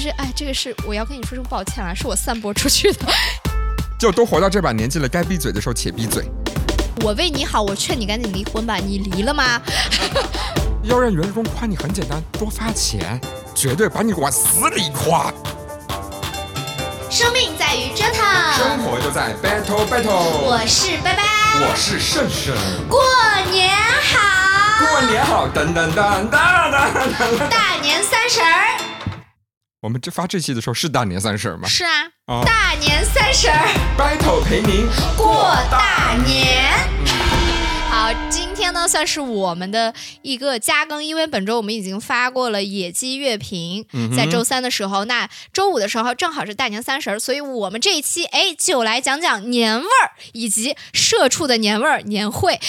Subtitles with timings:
[0.00, 3.06] 其实哎，这个是我要跟你说声抱歉了，是我散播出去的。
[4.00, 6.24] 就都活到这把年纪了，该闭嘴的时候且闭嘴。
[7.02, 8.76] 我为你好，我劝你赶紧离婚吧。
[8.76, 9.60] 你离了吗？
[10.84, 13.20] 要让员工夸你很简单，多发钱，
[13.54, 15.30] 绝对把你往死里夸。
[17.10, 18.24] 生命在于折腾，
[18.56, 20.46] 生活就在 battle battle。
[20.46, 21.22] 我是拜拜，
[21.60, 22.56] 我是胜胜。
[22.88, 22.98] 过
[23.52, 27.48] 年好，过年好，噔噔噔噔噔噔。
[27.50, 28.79] 大年三十儿。
[29.82, 31.66] 我们这发这期的时候是大年三十吗？
[31.66, 31.84] 是
[32.26, 33.56] 啊，大年三十儿
[33.96, 37.29] ，battle 陪您过大年。
[38.00, 43.84] 好，今天呢算是我们的一个加更，因为本周我们已经发过了野鸡乐评，
[44.16, 52.58] 在周三的时候，那周五的时候正好是大年三十，所以我们这一期哎就来讲讲年味儿以及社畜的年味儿年会。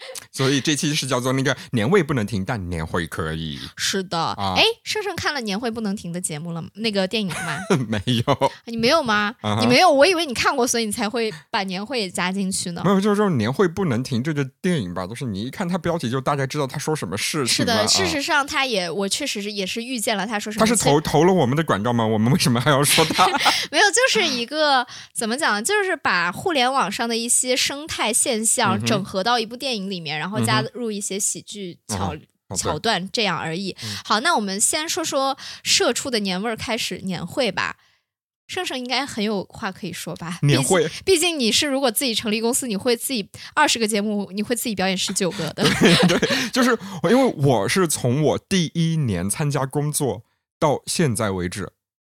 [0.32, 3.58] 所以这期是叫做那个年味不能停，但年会可以。
[3.76, 7.58] 是的，哎，盛盛看了年会不能停的节目了，那个电影吗？
[7.88, 9.34] 没有，你没有吗？
[9.60, 12.82] 你没有，我以为你看过，所以你才会把年会也加进去呢。
[12.84, 17.56] 没有，就是说年会不能停这个电影吧，都是你一看它标题就大概知道他说什么事情。
[17.56, 20.64] 是的，事实上他也，我确实是也是预见了他说什么。
[20.64, 22.06] 他是投投了我们的广告吗？
[22.06, 23.26] 我们为什么还要说他？
[23.70, 31.10] 没有，就是一个怎么讲，就是把互联网上的一些生态现象整合到一部电影里面，然后加入一些。
[31.10, 32.14] 些喜剧桥
[32.56, 33.76] 桥段这样而已。
[34.04, 37.74] 好，那我们先说说社畜的年味儿，开始年会吧。
[38.50, 40.40] 盛盛应该很有话可以说吧？
[40.42, 45.62] 年会，毕竟你是如果自己成立公司，你会自己二十个节目，你会自己表演十九个的。
[46.08, 50.24] 对，就是因为我是从我第一年参加工作
[50.58, 51.70] 到现在为止，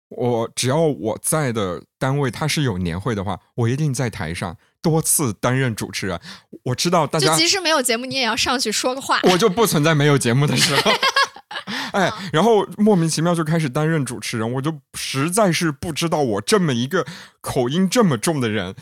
[0.09, 4.55] 我只要我在的单位它是有年会的话，我一定在台上。
[4.79, 6.21] 多次担任主持人，
[6.63, 9.19] 我知道大家就即使没有节目，你也要上去说个话。
[9.23, 10.91] 我就不存在没有节目的时候，
[11.93, 17.05] 哎，然后莫名其妙就开始担任主持人，我就实在是不知道我这么一个
[17.41, 18.75] 口音这么重的人，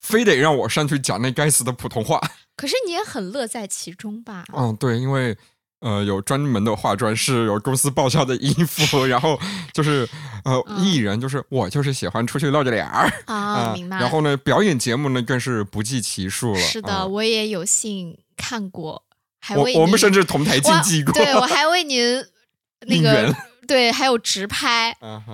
[0.00, 2.20] 非得让我上去讲那该死的普通话。
[2.56, 4.44] 可是你也很乐在其中吧？
[4.56, 5.36] 嗯，对，因为。
[5.80, 9.38] 呃，有专门的化妆师，有公司报销的衣服，然后
[9.74, 10.08] 就是
[10.42, 14.00] 呃，艺人就是我，就是喜欢出去露着脸儿 啊，明白。
[14.00, 16.60] 然后呢，表演节目呢更是不计其数了。
[16.60, 19.04] 是的，我也有幸看过，
[19.46, 21.12] 还我我们甚至同台竞技过。
[21.14, 22.24] 对，我还为您
[22.88, 23.34] 那个
[23.68, 24.90] 对，还有直拍。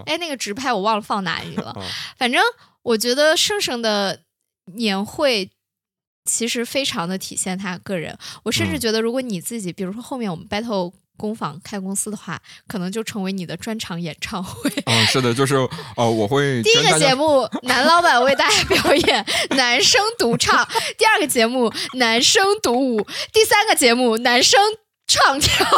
[0.06, 1.74] 哎，那个直拍我忘了放哪里了。
[2.18, 2.42] 反正
[2.82, 4.20] 我觉得盛盛的
[4.74, 5.50] 年会。
[6.24, 14.68] 其实非常的体现他个人，我甚至觉得，如果你自己，比如说后面我们 battle 工坊开公司的话，可能就成为你的专场演唱会。
[14.86, 15.54] 嗯，是的，就是
[15.96, 20.68] 呃，我会第一个节目男老板为大家表演男生独唱，
[20.98, 24.58] 第二个节目男生独舞，第三个节目男生
[25.06, 25.64] 唱跳。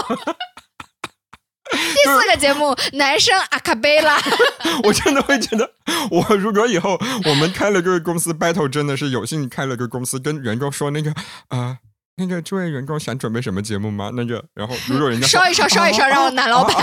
[1.70, 4.18] 第四个节目，男生阿卡贝拉，
[4.84, 5.68] 我真的会觉得，
[6.10, 11.12] 我如果以后我们开了个公司，battle 真的是有幸开了个公司，跟员工说那个
[11.48, 11.78] 啊，
[12.16, 14.10] 那个这位员工想准备什么节目吗？
[14.14, 16.74] 那个，然后如果人家烧一烧，烧一烧，让我男老板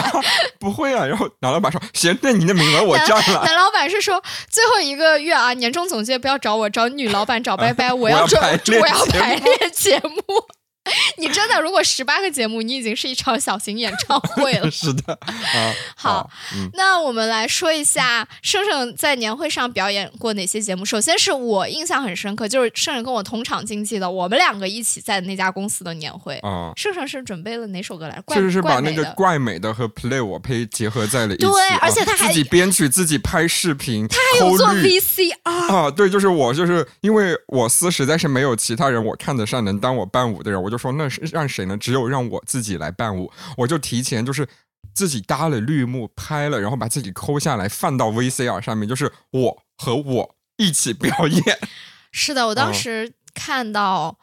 [0.59, 3.43] 不会啊，然后男老板说行，那你的名额我占了。
[3.45, 8.41] 男老板是说最后一个月啊，年终总结不要找我，找女老板找拜拜，我要准
[8.81, 10.60] 我要排练节目。
[11.17, 14.69] 你真的，如果十八个节目，你已经是一场小型演唱会了。
[14.71, 16.29] 是的，啊好，
[16.73, 20.83] 那我们来说一下盛盛在年会上表演过哪些节目。
[20.83, 26.37] 首先是我印象很深刻，就是盛盛跟我同场竞技的，我们两个一起在那家公司的年会。
[26.39, 28.19] 啊，盛盛是准备了哪首歌来？
[28.29, 31.45] 确实是把那个怪美的和 Play 我呸结合在了一起。
[31.45, 35.91] 对，而且他还自己编曲，自己拍视频，他还有做 VCR 啊。
[35.91, 40.70] 对，就是我，就是因为我司实在是没有其他人我看得上能当我伴舞的人，我。
[40.71, 41.77] 就说那是让谁呢？
[41.77, 43.31] 只有让我自己来伴舞。
[43.57, 44.47] 我就提前就是
[44.95, 51.59] 自己搭了绿幕拍了，然后把自己抠下来放到 VCR 上面，就是我和我一起表演。
[52.11, 54.17] 是的，我当时看到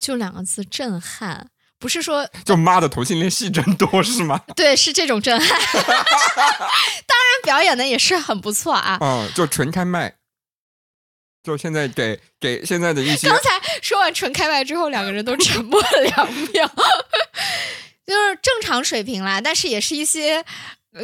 [0.00, 1.50] 就两个字：震撼。
[1.80, 4.40] 不是说 就妈的同性恋戏真多是吗？
[4.56, 5.48] 对，是这种震撼。
[5.48, 8.98] 当然表演的也是很不错啊。
[9.00, 10.16] 嗯，就纯开麦。
[11.48, 13.48] 就现在给给现在的一些，刚才
[13.80, 16.66] 说完纯开麦之后，两个人都沉默了两秒，
[18.06, 20.44] 就是正常水平啦，但是也是一些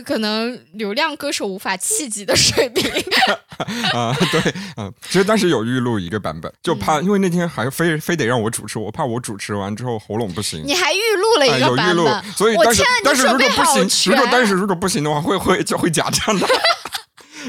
[0.05, 2.85] 可能流量歌手无法企及的水平。
[3.95, 10.63] 啊，对，嗯，其实当时有预录一个版本，就怕因为那天还非非得让我主持，我怕我主持完之后喉咙不行。
[10.67, 16.47] 你还预录了一个版本，所以但是但是如果不行，如果但是如果不行的话，会会就会假唱的。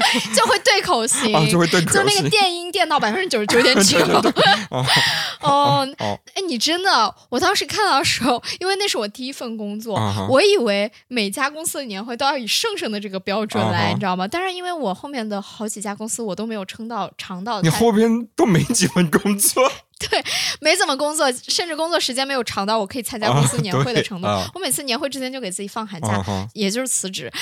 [0.34, 3.98] 就会对口型，就会对口型，就那个电音电到百分之九十九点九。
[5.40, 9.94] 哦，哎，你真的，我当时看到的时候，因为那是我第一份工作，
[10.28, 14.26] 我以为每家公司的年会都要以盛盛的这个标准来，你知道吗？
[14.26, 19.70] 但是因为我后面的好几家公司我都没有撑到尝到，你后边都没几份工作。
[19.98, 20.22] 对，
[20.60, 24.28] 没怎么工作，甚至工作时间没有长到我可以参加公司年会的程度。
[24.52, 26.22] 我每次年会之前就给自己放寒假，
[26.52, 27.32] 也就是辞职。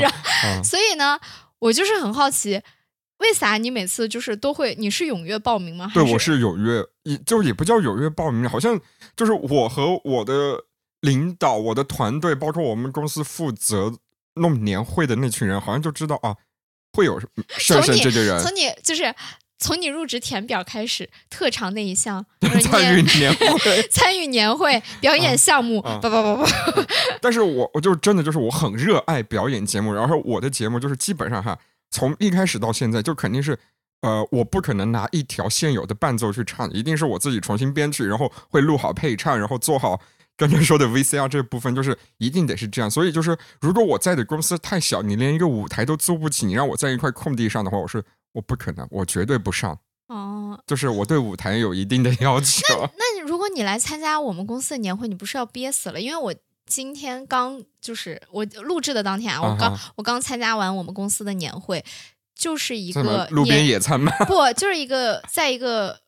[0.00, 0.10] 然
[0.64, 1.18] 所以呢，
[1.60, 2.60] 我就是很好奇，
[3.18, 4.74] 为啥你每次就是都会？
[4.78, 5.90] 你是踊跃报名吗？
[5.94, 8.78] 对，我是踊跃，也就也不叫踊跃报名，好像
[9.16, 10.64] 就是我和我的
[11.00, 13.94] 领导、我的团队，包括我们公司负责
[14.34, 16.36] 弄年会的那群人，好像就知道啊，
[16.92, 17.20] 会有
[17.58, 18.42] 胜胜这个人。
[18.42, 19.14] 从你就是。
[19.60, 22.24] 从你入职填表开始，特长那一项
[22.62, 26.46] 参与年会， 参与年会表演项目，不不不不。
[27.20, 31.58] 但是我我就真的就是我很热爱表演节目，然后我的节目就是基本上哈，
[31.90, 33.58] 从一开始到现在就肯定是，
[34.00, 40.00] 呃，我不可能拿一条现有的伴奏去唱，一定是我自己重新编曲，然后会录好配唱，然后做好
[40.38, 42.90] 刚才说的 VCR 这部分，就是一定得是这样。
[42.90, 48.02] 所以就是如果我在的公司太小，你连一个舞台都租不起，你让我在一块空地上的话，我是。
[48.32, 49.78] 我不可能，我绝对不上。
[50.06, 52.62] 哦，就是我对舞台有一定的 要求。
[52.96, 56.00] 那那如果你来参加我们公司的年会，你不是要憋死了？
[56.00, 56.34] 因为我
[56.66, 61.84] 今天刚就是我录制的当天啊，我刚我刚参加完我们公司的年会，
[62.34, 64.12] 就是一个路边野餐吗？
[64.26, 66.00] 不，就是一个在一个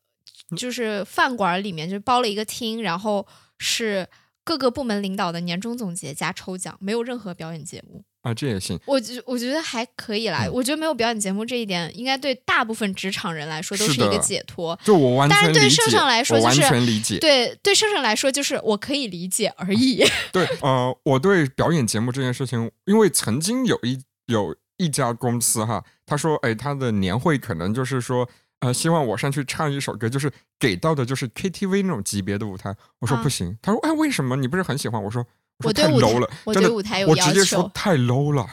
[0.57, 3.25] 就是饭馆里面，就包了一个厅，然后
[3.57, 4.07] 是
[4.43, 8.03] 各个部门领导的年终总结加抽奖，没有任何表演节目。
[8.23, 8.79] 啊，这也行。
[8.85, 10.47] 我觉我觉得还可以啦。
[10.51, 14.79] 我觉得没有表演节目这一点，应该对大部分职场人来说都是一个解脱。
[14.83, 15.45] 就我完全理解。
[15.45, 17.19] 但是对盛盛来说，就是完全理解。
[17.19, 20.03] 对对，盛盛来说就是我可以理解而已。
[20.31, 28.25] 对，呃，我对表演节目这件事情，因为曾经有一有一家公司哈，他说，哎，他的年会可能就是说，
[28.61, 32.73] 呃，希望我上去唱一首歌，就是给到的就是 KTV 那种级别的舞台。
[32.99, 33.57] 我说不行。
[33.61, 34.37] 他说，哎，为什么？
[34.37, 35.03] 你不是很喜欢？
[35.03, 35.25] 我说。
[35.59, 37.21] 我对舞台，我对舞台有要求。
[37.21, 38.45] 我直接说太 low 了。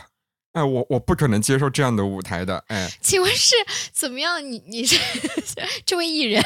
[0.52, 2.62] 哎，我我不可能接受这样的舞台的。
[2.66, 3.54] 哎， 请问是
[3.92, 4.44] 怎么样？
[4.44, 4.98] 你你是
[5.86, 6.42] 这位艺人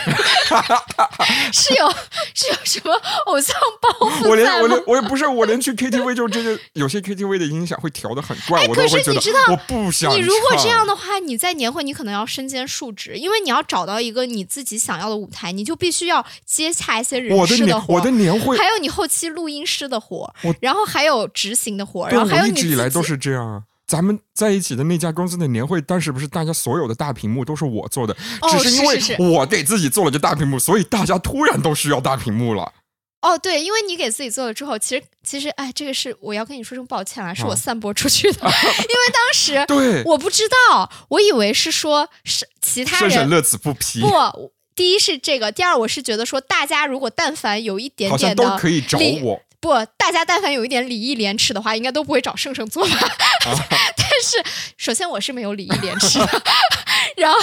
[1.52, 1.90] 是有
[2.34, 2.92] 是有什么
[3.26, 10.14] 偶像包袱我连我连我也不是我连去 KTV 就这个有些 KTV 的音响会调的很怪，我都会觉得我不想。
[10.14, 23.62] 你如果这样的话，你在年会你可能要身兼数职，因为你要找到一个你自己想要的舞台，你就必须要接洽一些人事的活，我的年会还有你后期录音师的活，然后还有执行的活，然后还有你一直以来都是这样啊。
[23.86, 28.16] 咱们在一起的那家公司的年会，当时不是大家所有的大屏幕都是我做的，
[28.50, 32.72] 只是因为我给自己做了个大屏幕，所以大家突然都需要大屏幕了。
[33.20, 44.00] 哦，对，因为你给自己做了之后，其实其实，哎，这个是我要跟你说声抱歉了，是我散播出去的， 因为当时对我不知道，我以为是说是其他人乐此不疲。
[44.00, 49.40] 不，第一是这个，第二我是觉得说，大家如果但凡有一点点的都可以找我。
[49.64, 52.99] 不，大家但凡有一点礼义廉耻的话，应该都不会找圣圣做吧。
[53.96, 54.44] 但是，
[54.76, 56.43] 首先我是没有礼义廉耻的，
[57.16, 57.38] 然后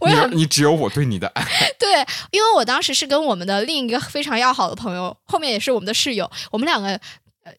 [0.00, 1.42] 我要你只有我对你的爱。
[1.80, 7.00] 对，因为我当时是跟我们的另一个非常要好的朋友，后面也是我们的室友，我们两个。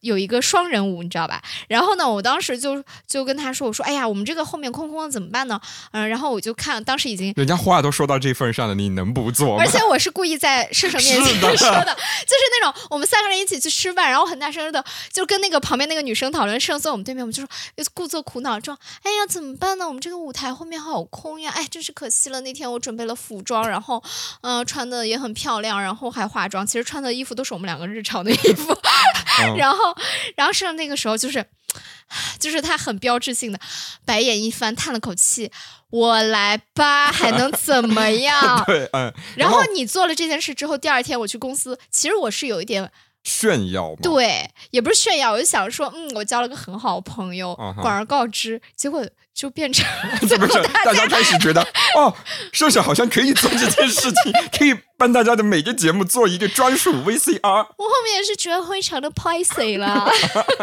[0.00, 1.42] 有一个双人舞，你知道吧？
[1.68, 5.60] 然后呢，我当时就就跟他说：“我说，哎呀，我们这个后面空空的怎么办呢？”
[5.92, 9.64] 嗯，然后我就看，当时已经人家话都说到这份上了，你能不做吗？
[9.64, 11.94] 而且我是故意在射手面前说的，
[12.26, 17.48] 就是那种我们三个人一起去吃饭，然后很大声的就跟那个旁边那个女生讨论，摄像坐我们对面，我们就说
[17.94, 19.86] 故作苦恼状：“哎呀，怎么办呢？
[19.86, 21.52] 我们这个舞台后面好空呀！
[21.54, 22.40] 哎，真是可惜了。
[22.40, 24.02] 那天我准备了服装，然后
[24.40, 28.76] 嗯，穿的也很漂亮，然后还化妆，其实穿的衣服都是我们两个日常的衣服，
[29.56, 29.96] 然后。” 然后，
[30.36, 31.44] 然后是那个时候，就是，
[32.40, 33.60] 就是他很标志性的
[34.04, 35.50] 白眼一翻，叹了口气
[35.90, 39.12] ：“我来吧，还能怎么样？” 对，嗯。
[39.36, 42.90] 然后你做了这件事之后，第二天我去公司，其实我是有一点。
[43.26, 43.96] 炫耀吗？
[44.00, 47.52] 对，也不是炫耀，我就想说，嗯，我交了个很好的朋友，
[47.82, 49.04] 广而告之，结果
[49.34, 49.84] 就变成
[50.28, 50.62] 怎么着？
[50.84, 51.60] 大家开始觉得，
[51.98, 52.14] 哦，
[52.52, 57.40] 射手好像可以做这件事情， 可以帮大家的每个节目做一个专属 VCR。
[57.42, 60.08] 我后面也是觉得非常的 p i s y 了。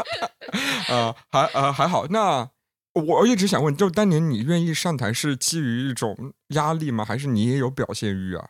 [0.88, 2.48] 呃，还呃还好，那
[2.93, 7.03] 我一直想问，就当年你愿意上台是基于一种压力吗？
[7.03, 8.46] 还是你也有表现欲啊？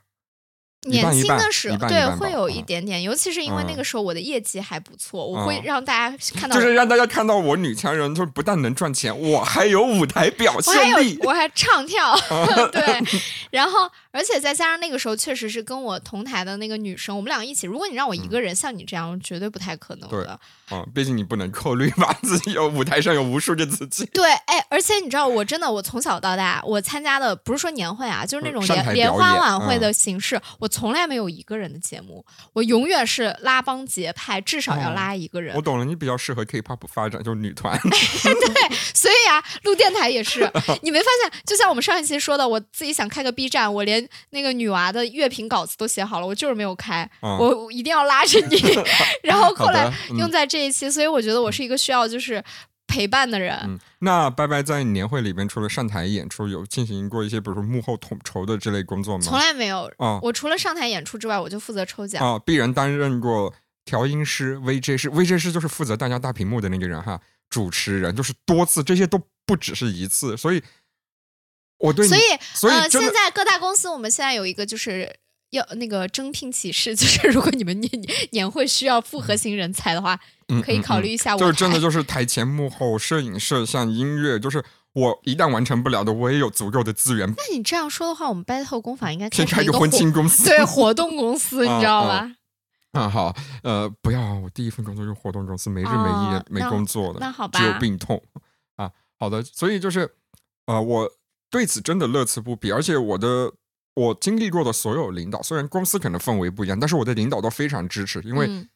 [0.84, 12.16] 年轻的时候，对，会有一点点，尤其是因为那个时候我的业绩还不错，我会让大家看到，就是让大家看到我女强人，就是不但能赚钱，我还有舞台表现力，我还唱跳，
[12.72, 13.02] 对，
[13.52, 20.40] 然后而且再加上那个时候确实是跟我同台的那个女生，我们俩一起，如果你让我一个人像你这样，绝对不太可能的。
[20.72, 24.06] 嗯，毕竟你不能扣虑吧，自己有舞台上有无数个自己。
[24.14, 35.56] 对，哎，而且你知道，我真的，我从小到大，我参加的不是说年会啊，就是那种联联欢晚会的形式，我从来没有一个人的节目，我永远是拉帮结派，至少要拉一个人。
[35.56, 37.78] 我懂了，你比较适合 K-pop 发展，就是女团。
[37.84, 40.50] 对，所以啊，录电台也是，
[40.82, 41.42] 你没发现？
[41.46, 48.58] 就像我们上一期说的，我自己想开个 B 站，我连那个女娃的乐评稿子都写好了，我就是没有开，我一定要拉着你。
[49.22, 50.54] 然后后来用在这。
[50.54, 52.42] 这一期，所以我觉得我是一个需要就是
[52.94, 53.58] 陪伴的人。
[53.64, 59.24] 嗯，那拜拜在年会里边除了上台演出，有进行过一些比如说幕后统筹的这类工作吗？
[59.24, 60.20] 从来没有啊！
[60.22, 62.38] 我除了上台演出之外，我就负责抽奖啊。
[62.46, 63.52] 必然担任过
[63.84, 67.20] 调音师、VJ 师，VJ 师就是负责大家大屏幕的那个人哈。
[67.50, 70.62] 主持人就是多次，这些都不只是一次，所以
[71.80, 72.22] 我对所以
[72.54, 75.18] 所以现在各大公司，我们现在有一个就是。
[75.54, 77.92] 要那个征聘启事， 就是如果你们年
[78.32, 80.20] 年会需要复合型人才的话，
[80.64, 81.38] 可以考虑一下。
[81.38, 87.32] 就是真的，就是台前幕后、摄影摄像、音乐，就是我一旦完成不了的，我也有足够的资源。
[87.38, 92.32] 那你这样说的话，我们 battle 工坊应该先开个婚庆公司，对活动公司， 你知道吧？
[92.94, 98.22] 啊好，呃，不要，我第一份工作就是活动公司，没日没夜没工作的，那好吧，只有病痛
[98.76, 98.92] 啊。
[99.20, 100.16] 好的，所以就是
[100.66, 101.10] 呃，我
[101.52, 103.54] 对此真的乐此不疲，而且我的。
[103.96, 108.68] 我经历过的所有领导，虽然公司可能氛围不一样，但是我的领导都非常支持，因为，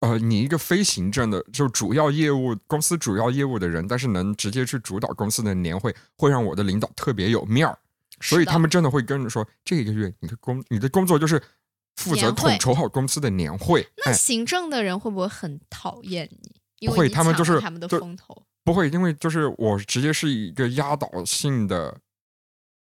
[0.00, 7.78] 呃，你一个非行政的，就主要业务公司主要业务的人，但是能直接去主导公司的年会，会让我的领导特别有面儿，
[8.20, 11.42] 所以他们真的会跟着说，这个月你的工你的工作就是
[11.96, 13.88] 负责统筹好公司的年会。
[14.04, 16.28] 那行政的人会不会很讨厌
[16.78, 16.86] 你？
[16.86, 18.42] 不会，他们就是他们的风头。
[18.64, 21.96] 不会，因为就是我直接是一个压倒性的，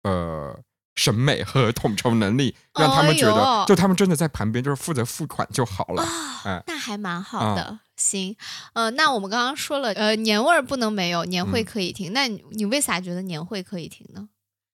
[0.02, 0.60] 呃。
[0.98, 6.02] 审美和统筹能力，让他们觉得，就他们真的在旁边，就是负责付款就好了。
[6.44, 7.78] 哎，那还蛮好的。
[7.94, 8.34] 行，
[8.72, 12.12] 呃，那我们刚刚说了，呃，年味儿不能没有，年会可以停。
[12.12, 14.28] 那你为啥觉得年会可以停呢？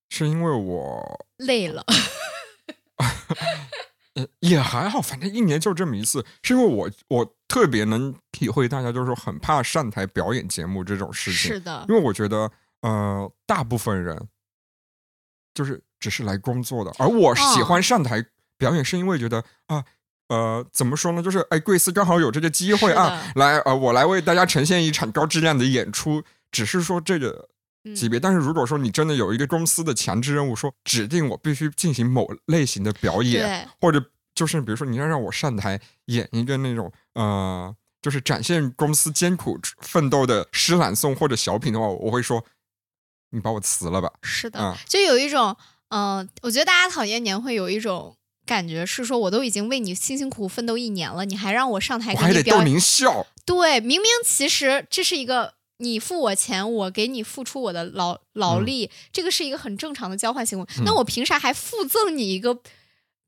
[0.08, 1.84] 是因为我累了。
[4.40, 6.24] 也还好，反正一年就这么一次。
[6.42, 11.52] 是因为我我特别能体会大家就是说很怕上台表演节目这种事情。
[11.52, 12.50] 是的，因为我觉得，
[12.80, 14.26] 呃，大部分人
[15.52, 15.82] 就是。
[16.04, 18.22] 只是来工作的，而我喜欢上台
[18.58, 19.82] 表演，是因为觉得啊，
[20.28, 21.22] 呃，怎么说呢？
[21.22, 26.22] 就是哎，贵司刚好有这个机会啊，来呃，我来为大家呈现一场高质量的演出。
[26.52, 27.48] 只是说这个
[27.96, 42.44] 级别，但是如果说你真的有一个公司的强制任务，说指定我必须进行某类型的表演，或者就是比如说你要让我上台演一个那种呃，就是展现公司艰苦奋斗的诗朗诵或者小品的话，我会说
[43.30, 44.12] 你把我辞了吧。
[44.20, 45.56] 是的，就有一种。
[45.96, 52.80] 嗯，我觉得大家讨厌年会有一种感觉是说，我都已经为你辛辛苦苦奋斗一年了，你还让我上台给你表演？
[52.80, 53.24] 笑。
[53.46, 60.66] 对，明明其实这是一个你付我钱，我给你付出我的劳劳力，这个是一个很正常的交换行为。
[60.84, 62.58] 那我凭啥还附赠你一个，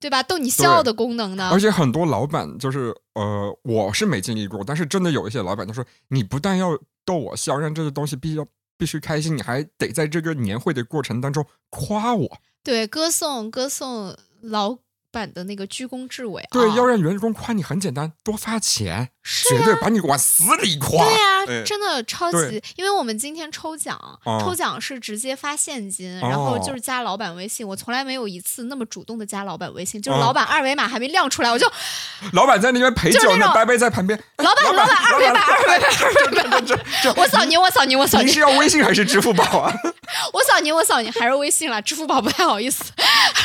[0.01, 0.25] 对吧？
[0.25, 1.49] 逗你笑的功能呢？
[1.53, 8.47] 而且很多老板就是呃，我是没经历过，但是真的有一些老板他说，你不但要逗我笑，让这个东西必须要
[8.77, 12.39] 必须开心，你还得在这个年会的过程当中夸我。
[12.67, 14.77] 对，歌颂歌颂老
[15.17, 16.47] 板的那个居功至伟。
[16.51, 19.09] 对，要让员工夸你很简单，多发钱，
[19.49, 20.91] 绝对把你往死里夸。
[20.91, 22.63] 对呀，真的超级。
[22.77, 23.99] 因为我们今天抽奖，
[24.45, 27.67] 抽奖是直接发现金，然后就是加老板微信。
[27.67, 31.67] 我从来没有一次那么主动的加老板微信，就是老板二维码还没亮出来，我就。
[32.35, 34.21] 老板在那边陪酒呢，白白在旁边。
[34.37, 36.01] 老板，老板，二维码，二维码，二
[36.33, 37.15] 维码。
[37.17, 38.27] 我扫您，我扫您，我扫您。
[38.27, 39.73] 你是要微信还是支付宝啊？
[40.33, 41.81] 我扫您，我扫您，还是微信了？
[41.81, 42.85] 支付宝不太好意思。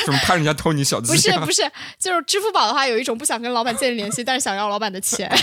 [0.06, 1.12] 怎么怕人家偷你小资？
[1.12, 1.61] 不是不是，
[2.00, 5.30] 就是支付宝的话，有一种不想跟老板建立联系，但是想要老板的钱。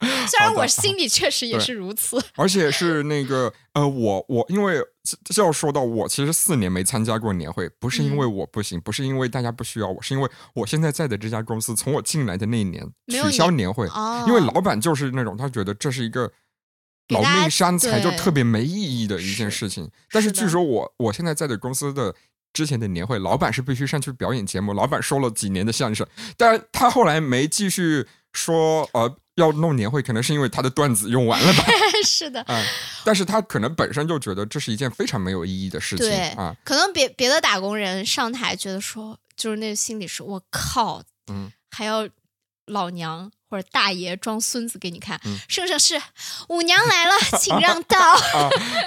[0.00, 2.18] 虽然我心里确实也是如此。
[2.36, 4.80] 而且是那个呃，我我因为
[5.24, 13.86] 就要说到我其实四年没参加过年会，不是因为我不行，不是因为大家不需要我，是因为我现在在的这家公司从我进来的那一年取消年会，
[14.26, 16.32] 因为老板就是那种他觉得这是一个。
[17.10, 22.14] 劳命伤财就特别没意义的一件事情，但是据说我我现在在的公司的
[22.52, 31.64] 之前的年会，老板是必须上去表演节目，老板说了几年的相声，但他后来没继续说呃要弄年会，可能是因为他的段子用完了吧？
[32.04, 32.64] 是的，嗯，
[33.04, 39.18] 但是他可能本身就觉得这是一件非常没有意义的事情啊，可能别别的打工人上台觉得说。
[39.36, 41.02] 就是那心里是我靠，
[41.32, 42.06] 嗯，还要
[42.70, 46.00] 老娘或者大爷装孙子给你看，圣上是
[46.48, 48.16] 五娘来了， 请让道。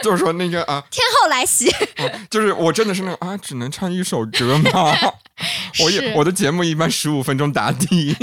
[0.01, 1.71] 就是说那个啊，天后来袭，
[2.31, 4.93] 就是我真的是那种啊，只能唱一首歌吗？
[5.83, 8.15] 我也我的节目一般十五分钟打底。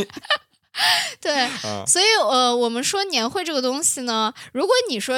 [1.21, 1.49] 对，
[1.87, 5.17] 所以呃，我们说年会这个东西呢，如果你说。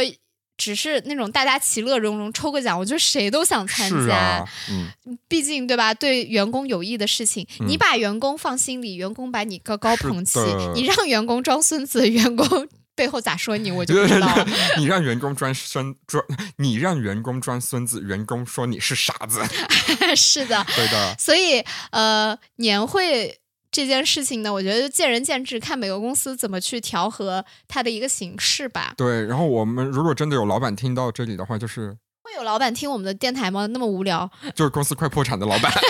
[0.56, 4.44] 只是那种大家其乐融融抽个奖，我觉得谁都想参加。
[4.71, 4.88] 嗯，
[5.28, 5.92] 毕竟对吧？
[5.92, 10.38] 对员工有益的事情，你把员工放心里，员工把你高高捧起，
[10.75, 14.47] 你让员工装孙子，员工背后咋说你，我就不知道。
[14.76, 16.25] 你让员工装孙装，
[16.59, 19.40] 你让员工装孙子，员工说你是傻子。
[20.14, 21.16] 是的，对的。
[21.18, 23.38] 所以呃，年会。
[23.73, 28.93] 这件事情呢，我觉得见仁见智，看每个公司怎么去调和它的一个形式吧。
[28.99, 33.67] 对，然后我们如果真的有老板听到这里的话，就是会有老板听我们的电台吗？
[33.69, 35.73] 那么无聊， 就是公司快破产的老板。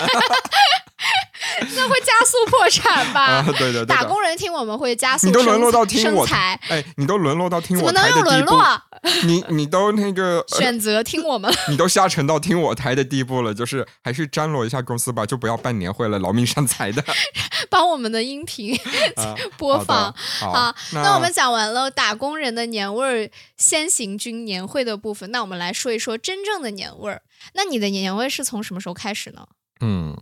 [1.75, 3.43] 那会加速破产吧？
[3.57, 5.27] 对对对，打工人听我们会加速。
[5.27, 8.57] 你都沦落到听我台，哎，你都沦落到听我台的地步。
[9.25, 17.03] 你你都那个选择听我们， 你都下沉到听我台的地步了，就是还是张罗一下公司吧，就不要办年会了，劳命伤财的。
[17.69, 18.77] 帮我们的音频
[19.57, 20.73] 播放好。
[20.91, 27.21] 那我们讲完了打工人的年味儿先行军年会的部分，那我们来说一说真正的年味儿。
[27.53, 29.45] 那你的年味是从什么时候开始呢？
[29.81, 30.15] 嗯。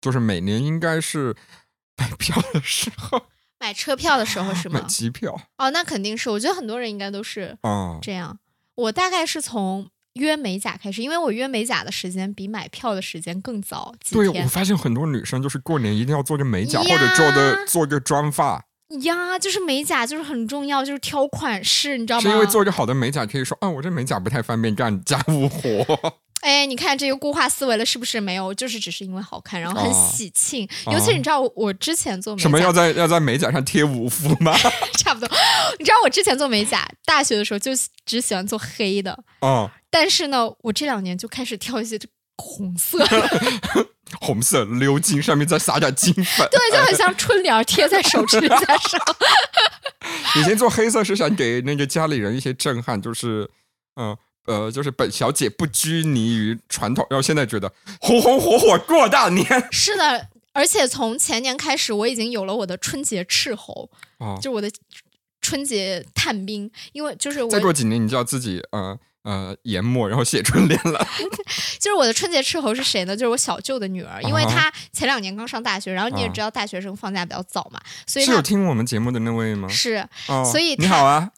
[0.00, 1.34] 就是每年应该是
[1.98, 3.22] 买票的时候，
[3.60, 4.80] 买车票的时候是吗？
[4.80, 6.30] 买机票哦，那肯定是。
[6.30, 7.56] 我觉得很多人应该都是
[8.00, 8.38] 这样。
[8.74, 13.94] 我大概是从约美甲开始，因为我约美甲的时间比买票的时间更早。
[14.10, 18.64] 对，我发现很多女生就是过年一定要做个美甲，或者做的做个妆发。
[19.02, 22.22] 呀，就是美甲就是很重要，就是挑款式，你知道吗？
[22.22, 26.14] 是因为做一个好的美甲可以说啊，我这美甲不太方便干家务活。
[26.40, 28.20] 哎，你看这个固化思维了是不是？
[28.20, 30.68] 没有，就是只是因为好看，然后很喜庆。
[30.90, 34.56] 尤其你知道我之前做美什么要在要在美甲上贴五福吗？
[34.98, 35.28] 差不多。
[35.78, 37.72] 你知道我之前做美甲，大学的时候就
[38.06, 39.22] 只喜欢做黑的。
[39.40, 39.70] 哦。
[39.90, 41.98] 但是呢，我这两年就开始挑一些
[42.36, 43.06] 红色，
[44.20, 46.48] 红色鎏金，上面再撒点金粉。
[46.50, 49.00] 对，就很 像春联贴在手指甲上。
[50.36, 53.50] 以前做黑色是想给那个家里人一些震撼，就是
[53.96, 54.08] 嗯。
[54.08, 54.18] 呃，
[54.72, 59.44] 就是本小姐不拘泥于传统，然后现在觉得红红火火过大年。
[59.70, 63.90] 是的，而且从前年开始，我已经有了我的春节斥候，
[64.40, 64.70] 就我的
[65.40, 68.98] 春节探兵，因为就是再过几年，你就要自己呃。
[69.22, 71.06] 呃，研末然后写春联了。
[71.78, 73.16] 就是我的春节斥候是谁呢？
[73.16, 79.68] 就是我小舅的女儿，因为她前两年刚上大学，然后你也知道大学生放假比较早嘛，所以是有听我们节目的那位吗？
[79.68, 80.06] 是，
[80.50, 81.30] 所以你好啊。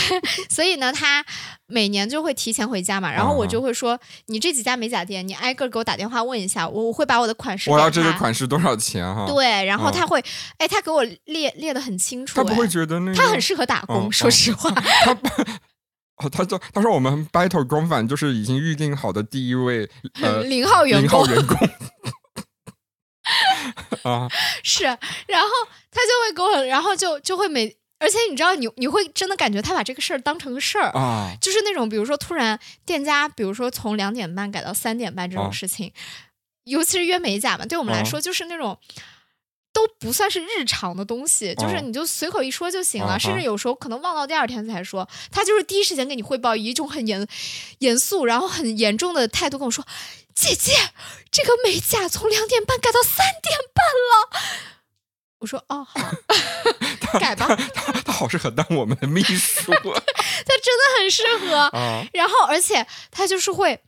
[0.48, 1.24] 所以呢，她
[1.66, 9.26] 每年就会提前回家嘛，然后我就会说，你这几家美甲店，你挨个给我打电话问一下，我我会把我的款式，我要这个款式多少钱哈？
[9.26, 10.22] 对，然后他会，
[10.58, 14.70] 哎，他给我列列的很清楚，他不会觉得那他很适合打工，说实话。
[15.04, 15.16] 他
[16.28, 19.88] 说：“他说我们 battle 工坊就是已经预定好的第一位
[20.20, 21.58] 呃零号员工，零号员工。
[24.12, 24.28] 啊，
[24.62, 25.48] 是，然后
[25.90, 35.92] 他就会给我，然后就就会每，而且你知道，你你会真的感觉他把这个事儿当成个事儿啊，就是那种比如说突然店家，比如说从两点半改到三点半这种事情，
[36.64, 38.78] 尤其是约美甲嘛，对我们来说就是那种。”
[39.80, 45.08] 都不算是日常的东西，就是你就随口一说就行了，甚至有时候可能忘到第二天才说。
[45.32, 47.26] 他就是第一时间给你汇报，以一种很严
[47.78, 49.86] 严肃，然后很严重的态度跟我说
[50.34, 50.72] ：“姐姐，
[51.30, 54.42] 这个美甲从两点半改到三点半了。”
[55.40, 55.98] 我说：“哦，好，
[57.18, 61.70] 改吧。”他他好适合当我们的秘书， 他真的很适合。
[62.12, 63.80] 然后，而且他就是会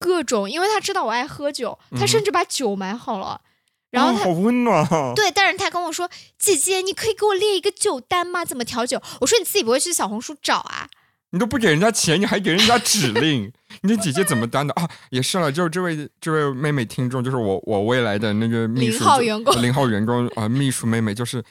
[0.00, 3.42] 各种，因为他知道我爱喝酒，他甚至把酒买好了。
[3.90, 8.44] 然后他好温暖，对，但是他跟我说：“姐姐，你可以给我列一个酒单吗？
[8.44, 10.88] 怎么调酒？”我说：“你自己不会去小红书找啊？
[11.30, 14.88] 你都不给人家钱，你还给人家指令， 你姐姐怎么当的啊？
[15.10, 21.42] 也是了，就是这位这位妹妹听众，就是我我未来的那个秘书零号员工，零号员工啊，秘书妹妹就是。”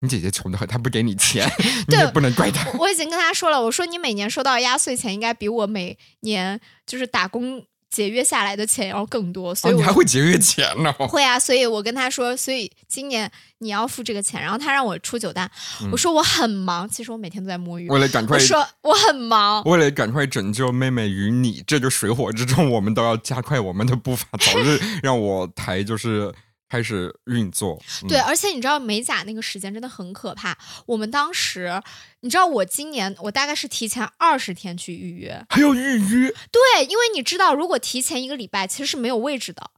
[0.00, 1.50] 你姐姐穷的很，她不给你钱，
[1.88, 2.70] 你也不能怪她。
[2.78, 7.64] 我已经跟她说了，我说你每年收到压岁钱应该比我每年就是打工。
[7.96, 10.92] 节约下来的钱要更多，所以你还会节约钱呢？
[11.08, 13.30] 会啊，所以我跟他说，所以今年
[13.60, 14.38] 你要付这个钱。
[14.38, 15.50] 然后他让我出九单，
[15.90, 17.88] 我说我很忙，其实我每天都在摸鱼。
[17.88, 26.30] 为了赶快，我说我很忙，为了赶快拯救妹妹与你这个水火之中，我们都要加快我们的步伐，早日 让我台就是。
[26.68, 30.58] 开始运作，对，而且你知道美甲那个时间真的很可怕。
[30.86, 31.80] 我们当时，
[32.20, 36.28] 你知道我今年我大概是提前二十天去预约，还要预约？
[36.50, 39.70] 对，因为你知道，如果提前一个礼拜，其实是没有位置的。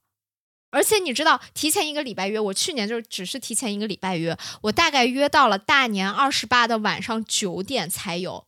[0.71, 8.47] 而且你知道，提前一个礼拜约，我去年就只是提前一个礼拜约，我大概约到了大年二十八的晚上九点才有，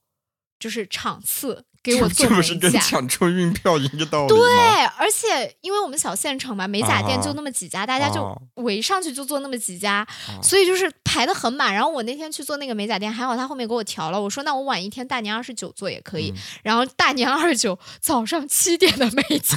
[0.58, 1.64] 就是场次。
[1.82, 8.22] 给我做美甲，这不是跟抢春运票一个道理对，而且因为我们小县城嘛，美甲店就那么几家，大家就
[8.56, 10.06] 围上去就做那么几家，
[10.42, 11.72] 所以就是排的很满。
[11.72, 16.34] 然后我那天去做那个美甲店，还好他后面给我调了，我说那我晚一天大年二十九做也可以。
[16.62, 19.56] 然后大年二十九早上七点的美甲，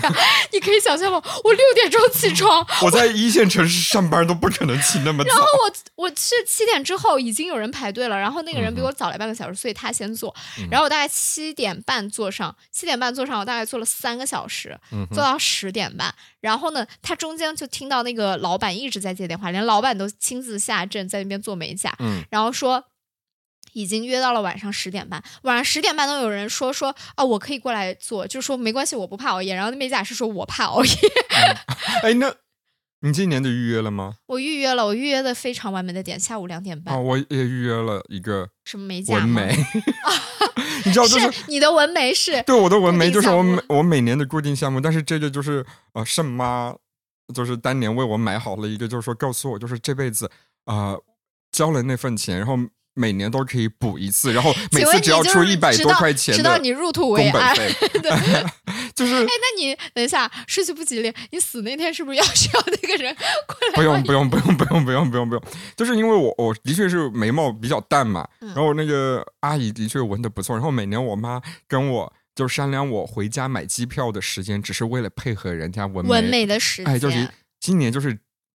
[0.54, 1.22] 你可以想象吗？
[1.44, 5.30] 我六点钟起床， 我在一线城市上班都不可能起那么早。
[5.36, 10.34] 然后我我去七点之后已经有人排队了，然后那个人比我早来半个小时，所以他先做。
[10.72, 12.10] 然后我大概七点半。
[12.13, 16.13] 坐上七点半坐上，我大概坐了三个小时，坐到十点半。
[16.39, 21.97] 然后呢，他中间就听到那个老板一直在接电话，连老板都亲自下阵在那边做美甲。
[22.30, 22.86] 然后说
[23.73, 29.56] 已经约到了晚上十点半，晚上十点半都有人说说啊，我可以过来做，就说没关系，我不怕熬夜。
[29.56, 30.93] 然后那美甲师说我怕熬夜。
[32.04, 32.36] 哎，那
[33.06, 34.16] 你今年的预约了吗？
[34.28, 36.96] 我预约了，我预约的非常完美的点，下午两点半。
[36.96, 39.16] 啊，我也预约了一个什么美甲？
[39.16, 39.54] 纹眉。
[40.86, 44.80] 你知道，就是你的纹眉是对我的纹眉，就是我每我每年的固定项目。
[44.80, 46.74] 但是这个就是呃，圣妈
[47.34, 50.32] 就是当年为我买好了一个，就是说告诉我，就是这辈子
[50.63, 50.96] 啊
[51.52, 52.58] 交了那份钱，然后
[52.95, 57.56] 每年都可以补一次，然后 每次只要出一百多块钱的你入土为安。
[58.01, 58.45] 对，
[58.95, 63.15] 就是哎，那你等一下，顺序不吉利，你死那天是不是要需要那个人
[63.47, 63.75] 过来？
[63.75, 65.43] 不用，不用，不用，不用，不用，不用，不用，
[65.75, 76.93] 就是因为我我的确是眉毛比较淡嘛，然后那个阿姨的确纹的不错，然后每年我妈跟我就商量我回家买机票的时间，只是为了配合人家纹纹眉的时间。
[76.93, 77.27] 哎，就是
[77.60, 78.17] 今年就是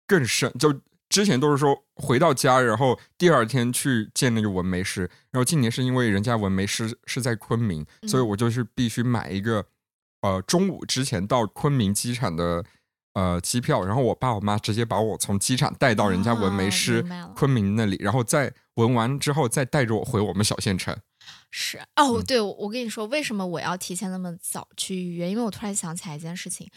[0.08, 0.74] 更深，就
[1.14, 9.68] 之前都是说回到家，然后第二天去见那个纹眉师，然后今年是因为人家纹眉师是在昆明，所以我就是必须买一个。
[10.22, 12.64] 呃，中午之前到昆明机场的
[13.14, 20.98] 呃机票，然后我爸我妈直接把我从机场带到人家纹眉师昆明那里，然后再纹完之后再带着我回我们小县城。
[21.52, 25.30] 是哦，对，我跟你说，为什么我要提前那么早去预约？
[25.30, 26.72] 因为我突然想起来一件事情，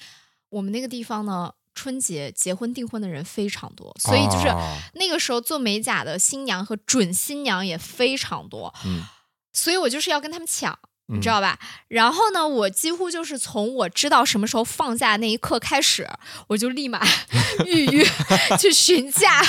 [0.49, 4.49] 我们那个地方呢，春节结婚订婚的人非常多，所以就是
[4.95, 9.05] 那个时候做美甲的新娘和准新娘也非常多，嗯，
[9.53, 10.77] 所以我就是要跟他们抢。
[11.09, 11.57] 你知道吧？
[11.87, 16.05] 然后呢，我几乎就是从我知道什么时候放假那一刻开始，
[16.49, 17.01] 我就立马
[17.65, 18.05] 预约
[18.59, 19.41] 去询价，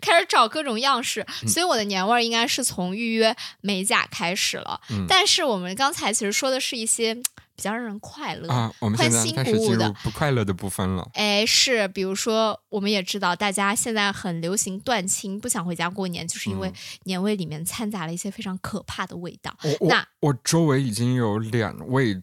[0.00, 1.24] 开始找各种样式。
[1.46, 4.80] 所以我的年味儿应该是从预约美甲开始了。
[5.08, 7.22] 但是我们刚才其实说的是一些。
[7.58, 8.72] 比较让人快乐啊！
[8.78, 11.04] 我们现在开始进入不快乐的部分了。
[11.14, 19.56] 哎，是，比如说，我们也知道，大家现在很流行断亲，不想回家过年，就是因为年味里面掺杂了一些非常可怕的味道。
[19.80, 22.22] 那我周围已经有两位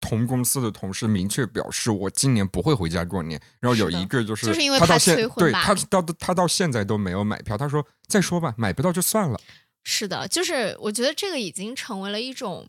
[0.00, 3.40] 同公司的同事明确表示，我今年不会回家过年。
[3.58, 7.58] 然后有一个就是，就是因为他到现对他到他到现在都没有买票。
[7.58, 9.40] 他说：“再说吧，买不到就算了。”
[9.82, 12.68] 是的，就是我觉得这个已经成为了一种，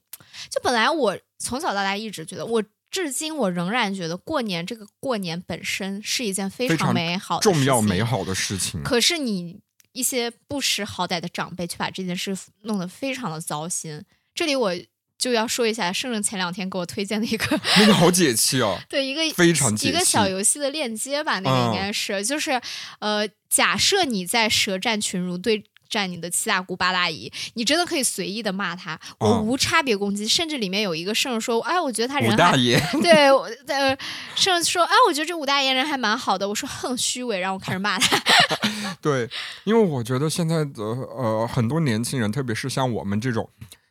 [0.49, 8.81] 就本来我从小到大一直觉得，我至今我仍然觉得过年这个过年本身是一件非常美好、重要、美好的事情。
[8.81, 9.59] 可是你
[9.91, 14.03] 一些不识好歹的长辈却把这件事弄得非常的糟心。
[14.33, 14.73] 这里我
[15.17, 22.61] 就要说一下，圣圣前两天给我推荐的一个， 那个好解气哦，对，一个非常一个小游戏的链接吧，那个应该是，就是
[22.99, 25.63] 呃，假设你在舌战群儒对。
[25.89, 33.29] 占你的七大姑八大姨，你真的可以随意的骂他，我无差别攻击，甚至里面有一个圣人说，哎，我觉得他人大爷，对，
[33.67, 33.97] 呃，
[34.35, 38.17] 圣人说，哎，我觉得这武大爷人还蛮好的，我说哼，虚伪，然后我开始骂他。
[39.01, 39.29] 对，
[39.63, 43.49] 因为我觉得现在的呃很多年轻人，特别是像我们这种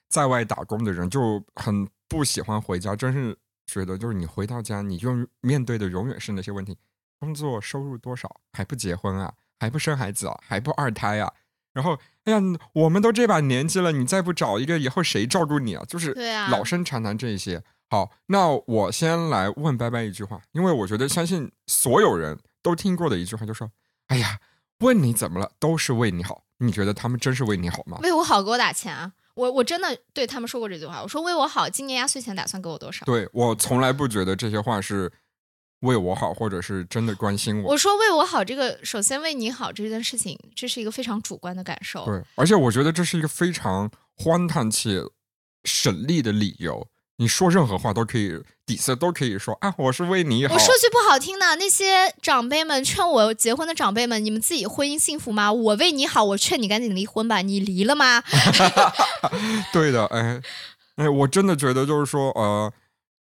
[0.08, 6.76] 在外打工的人，就很不喜欢回家，真是觉得就是你回到家，你就面对的永远是那些问题：
[7.18, 11.32] 工作收入多少，还不结婚啊，还不生孩子啊，还不二胎啊。
[11.76, 12.40] 然后，哎呀，
[12.72, 15.84] 我们都这把年纪了，你再不找一个，以后谁照顾你啊？
[15.86, 16.16] 就是
[16.50, 17.62] 老生常谈这些。
[17.90, 23.70] 好，那我先来问拜拜一句话，因为我觉得相信所有人都听过的一句话，就说
[24.08, 24.38] ：“哎呀，
[24.78, 27.98] 问你怎么了，都是为你好。”你觉得他们真是为你好吗？
[28.02, 29.12] 为我好，给我打钱啊！
[29.34, 33.04] 我我真的对他们说过这句话，我说为我好，今年压岁钱打算给我多少？
[33.04, 35.12] 对我从来不觉得这些话是。
[35.80, 37.72] 为我好，或者是真的关心我。
[37.72, 42.04] 我说为我好，这个首先为你好这件事情，这是一个非常主观的感受。
[42.06, 45.02] 对，而且我觉得这是一个非常荒唐且
[45.64, 46.88] 省力的理由。
[47.18, 50.54] 你说任何话都可以，底色都可以说啊，我是为你好。
[50.54, 55.52] 我说句不好听的，那些长辈们劝我结婚的长辈们，你们自己婚姻幸福吗？
[55.52, 57.42] 我为你好，我劝你赶紧离婚吧。
[57.42, 58.22] 你离了吗？
[59.72, 60.40] 对的，哎
[60.96, 62.72] 哎，我真的觉得就是说，呃。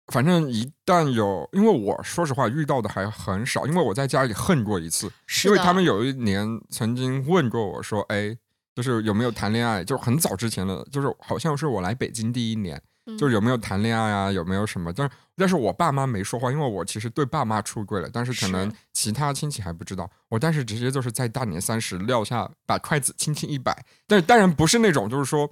[0.08, 5.10] 反正一旦有，因为我说实话遇到的还很少，因为我在家里恨过一次，
[5.44, 8.36] 因为他们有一年曾经问过我说：“哎，
[8.74, 12.80] 就是有没有谈恋爱？”就是很早之前的，就是好像是我来北京第一年。
[13.18, 14.32] 就是有没有谈恋爱啊？
[14.32, 14.90] 有没有什么？
[14.90, 20.10] 但是但是我爸妈没说话，因为我其实对爸妈出轨了，但是可能其他亲戚还不知道。
[20.30, 25.46] 我当时直接就是在大年三十撂下，把筷子轻轻一摆，但是当然不是那种就是说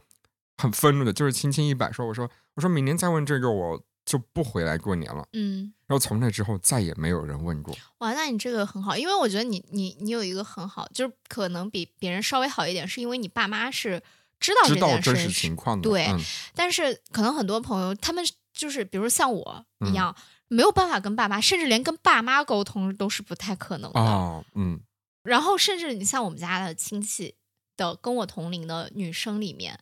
[0.57, 5.27] 很愤怒的，就是轻轻一摆，说我说我说明年再问这个我就不回来过年了。
[5.33, 7.77] 嗯，然后从那之后再也没有人问过。
[7.99, 14.03] 哇，那你这个很好，因为我觉得你你你有一个很好，就是可能比别人稍微好一点，是因为你爸妈是。
[14.41, 16.09] 知道知道真实情况的，对，
[16.53, 20.12] 但是可能很多朋友他们就是比如像我一样，
[20.49, 24.45] 没有办法跟爸妈，甚至连跟爸妈沟通都是不太可能的。
[24.57, 24.81] 嗯，
[25.23, 27.37] 然后甚至你像我们家的亲戚
[27.77, 29.79] 的跟我同龄的女生里面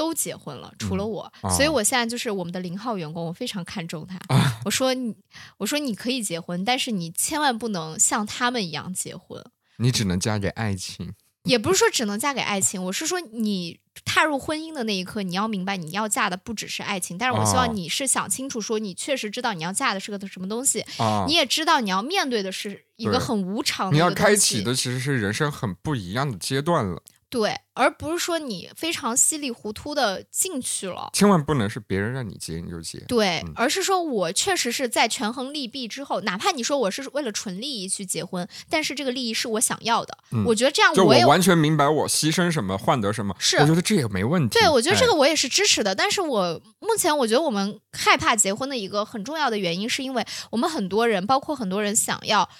[0.00, 4.18] 都结婚了，除了我，所以我现在就是我们的零号员工，我非常看重他。
[4.64, 5.14] 我说你，
[5.58, 9.44] 我说你可以结婚，但是你千万不能像他们一样结婚，
[9.76, 11.12] 你只能嫁给爱情。
[11.44, 17.18] 也不是说只能嫁给爱情，我是说你踏入婚姻的那一刻，你要明白你要嫁的不只是爱情。
[17.18, 20.82] 但是我希望你是想清楚，说你确实知道你要嫁的是个什么东西，
[21.26, 23.92] 你也知道你要面对的是一个很无常的。
[23.92, 27.02] 你要开启的其实是人生很不一样的阶段了。
[27.30, 32.98] 对，而不是说你非常稀里糊涂的进去了，千万不能是别人让你结你就结。
[33.06, 44.58] 对，而是说我确实是在权衡利弊之后，哪怕你说我是为了纯利益去结婚，但是这个利益是我想要的，我觉得这样就我完全明白我牺牲什么换得什么，是我觉得这也没问题。
[44.58, 52.50] 对，我觉得这个我也是支持的，但是我目前我觉得我们害怕结婚的一个很重要的原因，是因为我们很多人，包括很多人想要。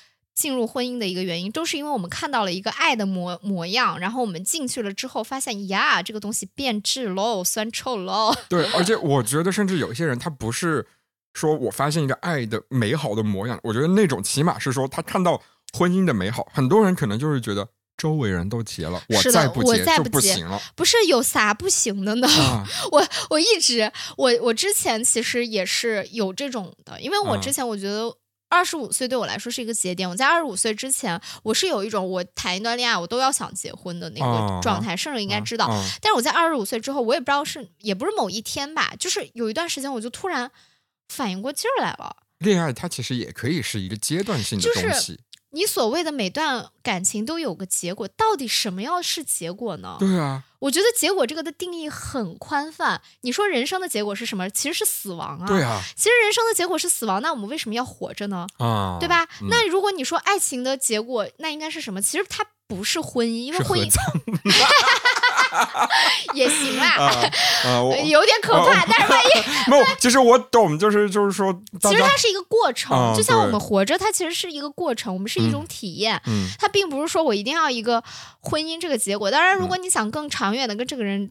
[0.40, 8.34] 进入婚姻的一个原因，都是因为我们看到了一个爱的模模样，然后我们进去了之后，发现呀，这个东西变质喽，酸臭喽。
[8.48, 10.86] 对，而且我觉得，甚至有些人他不是
[11.34, 15.42] 说我发现一个爱的美好的模样，我觉得那种起码是说他看到
[15.76, 16.48] 婚姻的美好。
[16.54, 20.58] 很多人可能就是觉得周围人都结了，我再不结就不行了。
[20.74, 22.26] 不是有啥不行的呢？
[22.92, 28.16] 我我一直我我之前其实也是有这种的，因为我之前我觉得。
[28.50, 30.06] 二十五岁对我来说是一个节点。
[30.10, 34.94] 我在二十五岁之前，我是有一种我谈一段恋爱我都要想结婚的那个状态。
[34.94, 35.68] 甚至应该知道，
[36.02, 40.50] 但是我在二十五岁之后，我也不知道是也不是某一天吧，就是有一段时间，我就突然
[41.08, 42.16] 反应过劲儿来了。
[42.38, 45.20] 恋爱它其实也可以是一个阶段性的东西。
[45.52, 49.96] 你所谓的每段感情都有个结果，到底什么要是结果呢？
[49.98, 53.02] 对啊，我觉得结果这个的定义很宽泛。
[53.22, 54.48] 你说人生的结果是什么？
[54.50, 55.46] 其实是死亡啊。
[55.46, 58.46] 对啊，其实人生的结果是死亡，那我们为什么要活着呢？
[58.58, 59.26] 啊，对吧？
[59.48, 62.00] 那如果你说爱情的结果，那应该是什么？
[62.00, 62.46] 其实它。
[62.70, 63.90] 不是婚姻，因为婚姻
[66.34, 67.10] 也行啦，
[68.04, 68.84] 有点可怕。
[68.86, 69.30] 但是万一
[69.70, 76.20] 没有，其实我懂，就是就是说，其实它是一个过程，就像我们活着，它其实是一个过程，我们是一种体验。
[76.26, 78.02] 嗯，它并不是说我一定要一个
[78.40, 79.30] 婚姻这个结果。
[79.30, 81.30] 当然，如果你想更长远的跟这个人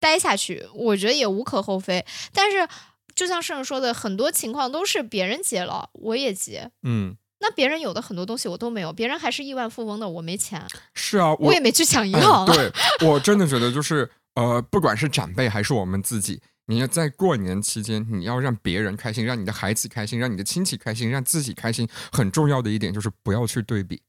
[0.00, 2.04] 待下去，我觉得也无可厚非。
[2.32, 2.68] 但是，
[3.14, 6.70] 就像圣人说的，很多情况都是别人结了，我也结。
[6.82, 7.16] 嗯。
[7.46, 10.66] 那别人有的很多东西我都没有，别人还是亿万富翁的，我没钱。
[10.94, 12.46] 是啊，我也没去抢银行。
[12.46, 12.72] 对，
[13.06, 24.00] 我真的觉得就是呃，不管是长辈还是我们自己，你要在过年期间，你要让别人开心，让你的孩子开心，让你的亲戚开心，让自己开心，很重要的一点就是不要去对比。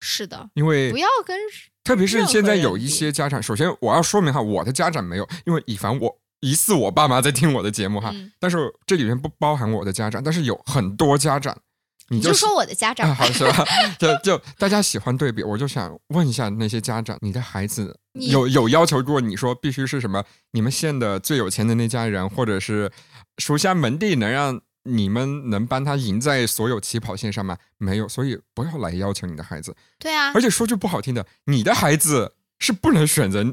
[0.00, 1.38] 是的，因为不要跟，
[1.84, 11.54] 特别是现在有一些家长，首先我要说明哈，我的家长没有，因为以防我疑似我爸妈在听我的节目哈，但是这里面不包含我的家长，但是有很多家长。
[12.12, 13.64] 你就说我的家长，好 是吧？
[13.98, 20.24] 就就大家喜欢对比，我就想问一下那些家长，你的孩子有有要求过你说必须是什么？
[20.50, 22.90] 你们县的最有钱的那家人，或者是
[23.38, 27.56] 书香门第，能让你们能帮他赢在所有起跑线上吗？
[27.78, 29.76] 没有，所以不要来要求你的孩子。
[29.98, 33.44] 对啊，而且说句不好听的，你的孩子是不能选择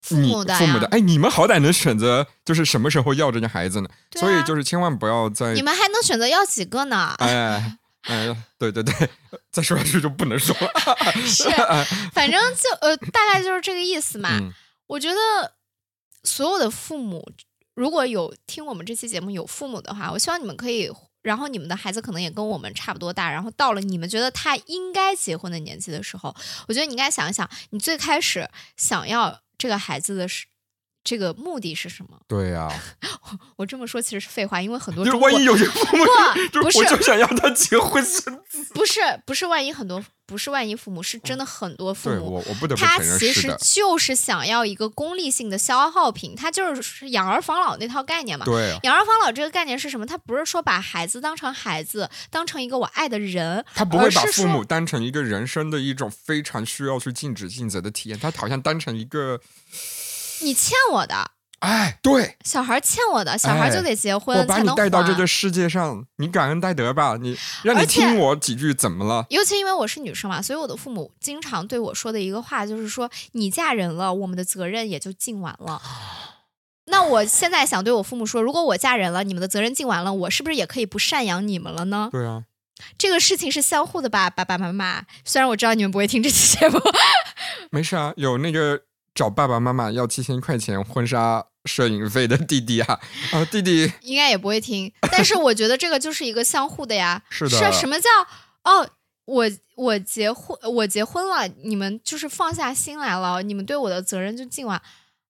[0.00, 0.86] 父母的，父母的。
[0.88, 3.88] 哎，你们好歹能选择，就是什么时候要这个孩子呢？
[4.12, 7.14] 所以就是千万不要在你们还能选择要几个呢？
[7.20, 7.78] 哎。
[8.02, 9.10] 哎，对对对，
[9.50, 10.72] 再说下去就不能说了。
[11.26, 11.44] 是，
[12.12, 14.30] 反正就呃，大概就是这个意思嘛。
[14.86, 15.16] 我觉得
[16.22, 17.30] 所有的父母，
[17.74, 26.34] 如果有听我们这期节目有父母的话，我希望你们可以，然后你们的孩子可能也跟我们差不多大，然后到了你们觉得他应该结婚的年纪的时候，
[26.66, 30.46] 我觉得你应该想一想，你最开始想要这个孩子的是
[31.04, 32.18] 这个目的是什么？
[32.28, 32.68] 对呀，
[33.56, 36.04] 我这么说其实是废话，因为很多就万一有些父母
[36.52, 48.44] 不是，我就想要他结婚生子， 不是不是，万一很多不是万一父母是真的很多父母，我我不得不他其实就是想要一个功利性的消耗品，他就是养儿防老那套概念嘛。
[48.44, 50.04] 对，养儿防老这个概念是什么？
[50.04, 59.40] 他不是说把孩子当成孩子，当成一个我爱的人，他不会把父母当成一个人生的一种非常需要去尽职尽责的体验，他好像当成一个。
[60.40, 69.26] 你欠我的，哎，对，小孩欠我的，小孩就得结婚，我把你带到这个世界上，你感恩戴德吧，你让你听我几句，怎么了？
[69.30, 75.82] 尤其因为我是女生嘛，所以我的父母经常对我说的一个话就是说，你嫁人了，我们的责任也就尽完了。
[76.86, 82.08] 那我现在想对我父母说，如果我嫁人了，你们的责任尽完了，我是不是也可以不赡养你们了呢？
[82.12, 82.44] 对啊，
[82.96, 85.04] 这个事情是相互的吧，爸爸妈妈。
[85.24, 86.80] 虽然我知道你们不会听这期节目，
[87.70, 88.82] 没事啊，有那个。
[89.18, 93.00] 找爸爸妈妈要七千块钱婚纱摄影费的弟弟啊，
[93.34, 97.20] 啊，弟弟应该也不会听，但是我觉得这个就是一个相互的呀。
[97.28, 97.72] 是的。
[97.72, 98.08] 什么叫
[98.62, 98.88] 哦？
[99.24, 104.80] 我我结婚，我结婚了，你们就是放下心来了，你们对我的责任就尽完，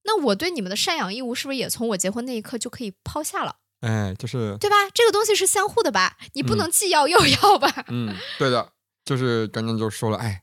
[0.05, 3.57] 那我对你们的赡养义务是不是也从我结婚那一刻就可以抛下了？
[3.81, 4.77] 哎，就是对吧？
[4.93, 6.19] 这个东西是相互的吧？
[6.35, 7.87] 你不能既要又要吧？
[7.89, 8.71] 嗯，对的，
[9.07, 10.43] 就是刚刚就说了，哎，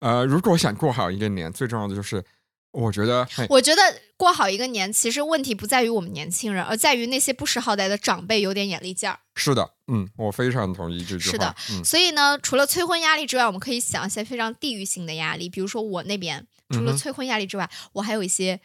[0.00, 2.24] 呃，如果想过好一个年，最重要的就是。
[2.72, 3.82] 我觉得，我觉得
[4.16, 9.18] 过好一个年，其实问题不在于我们年轻人，而在于那些不识好歹的长辈有点眼力劲儿。
[9.34, 11.30] 是的，嗯，我非常同意这句话。
[11.32, 11.54] 是的，
[11.84, 18.60] 所以呢，除了催婚压力之外，我们可以想一些非常地域性的压力，比如说我那边，除了催婚压力之外，我还有一些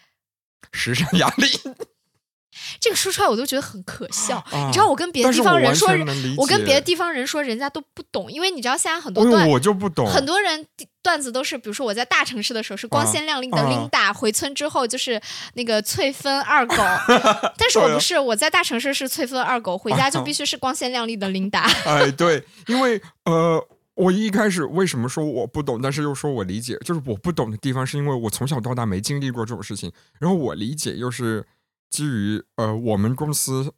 [0.71, 1.47] 时尚压力。
[2.79, 5.89] 这个说出来我都觉得很可笑，你知道我跟别的地方人说，
[6.37, 10.65] 我跟别的地方人说，人家都不懂，因为你知道现在很多段我就不懂，很多人
[11.05, 15.21] 段子都是，比如说我在大城市的时候是光鲜亮丽的 Linda，回村之后就是
[15.53, 16.75] 那个翠芬二狗，
[17.55, 21.61] 但是我不是，我在大城市是翠芬二狗，回家就必须是光鲜亮丽的 Linda。
[21.85, 23.63] 哎，对，因为呃，
[23.93, 31.45] 我一开始为什么说我不懂，但是又说我理解，就是我不懂的地方是因为我从小到大没经历过这种事情，然后我理解又是。
[31.87, 33.71] 基于呃，我们公司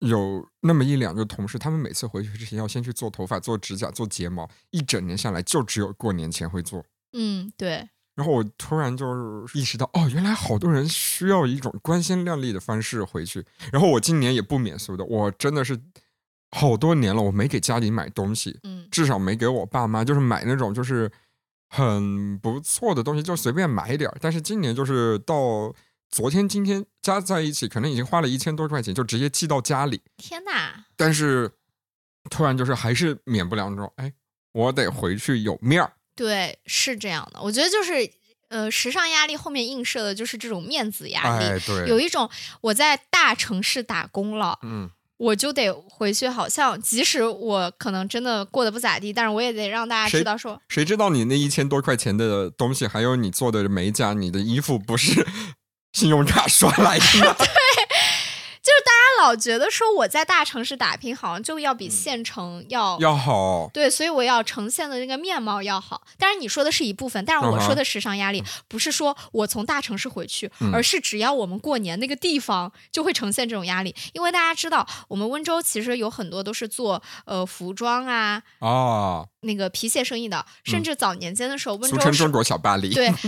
[0.00, 6.84] 有那么一两个同事，他们每次回去之前要先去做头发、做指甲、做睫毛，一整年下来就只有过年前会做。
[7.12, 7.88] 嗯，对。
[8.14, 13.44] 然后我突然就是意识到，哦，原来好多人需要一种光鲜亮丽的方式回去。
[13.72, 15.80] 然后我今年也不免俗的，我真的是
[16.50, 21.10] 好多年了，我没给家里买东西，嗯，至少没给我爸妈，就是买那种就是
[21.70, 24.16] 很不错的东西，就随便买点儿。
[24.20, 25.74] 但是今年就是到。
[26.14, 30.00] 昨天、今天加在一起，可能已经花了一千多块钱，就直接寄到家里。
[30.16, 30.84] 天哪！
[30.94, 31.50] 但是
[32.30, 34.12] 突然就是还是免不了那种，哎，
[34.52, 35.92] 我得回去有面儿。
[36.14, 37.42] 对，是这样的。
[37.42, 38.08] 我觉得就是
[38.48, 41.60] 呃，时尚压力后面映射的就是这种面子压力。
[41.66, 55.26] 对，有一种我在大城市打工了，嗯，我就得回去，好像即使我可能真的过得不咋地，但是我也得让大家知道说，谁知道你那一千多块钱的东西，还有你做的美甲、你的衣服，不是？
[55.94, 57.04] 信用卡刷来的，
[57.38, 57.46] 对，
[58.64, 66.02] 就是大家老觉得说我在大城市打拼，好像就要比县城要要好，对，所以我要呈现的那个面貌要好。
[66.18, 83.12] 当然你说的是一部分，但是我说的时尚压力不是说我从大城市回去，而是只要我们过年那个地方就会呈现这种压力，因为大家知道我们温州其实有很多都是做呃服装啊啊那个皮鞋生意的，甚至早年间的时候，温州俗称中国小巴黎，对。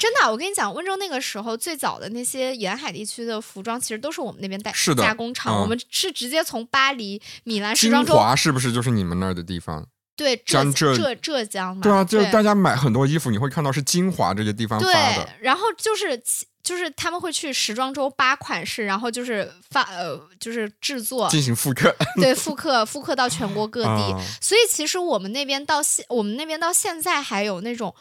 [0.00, 5.60] 真的，我跟你讲，温州那个时候最早的那些沿海地区的服装，其实都是我们那边代加工厂。
[5.60, 9.86] 我们是直接从巴黎、米兰、时装周，华是不是就是你们那儿的地方？
[10.16, 11.82] 对，浙浙浙江嘛。
[11.82, 15.28] 对啊，就大家买很多衣服，你会看到是金华这些地方发的。
[15.40, 16.18] 然后就是
[16.62, 24.16] 就是他们会去时装周扒款式，然后就是发呃就是制作进行复刻，对，复刻复刻到全国各地。
[24.40, 27.94] 所以其实我们那边到现我们那边到现在还有那种。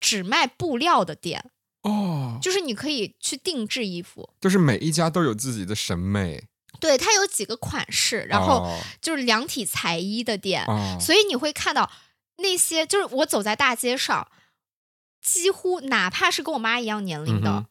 [0.00, 1.50] 只卖布料的店
[1.82, 6.44] 哦，就是你可以去定制衣服，就是每一家都有自己的审美。
[6.80, 10.64] 对，它有几个款式，然后就是量体裁衣的店，
[11.00, 11.90] 所以你会看到
[12.36, 14.28] 那些，就是我走在大街上，
[15.20, 17.66] 几乎哪怕是跟我妈一样年龄的。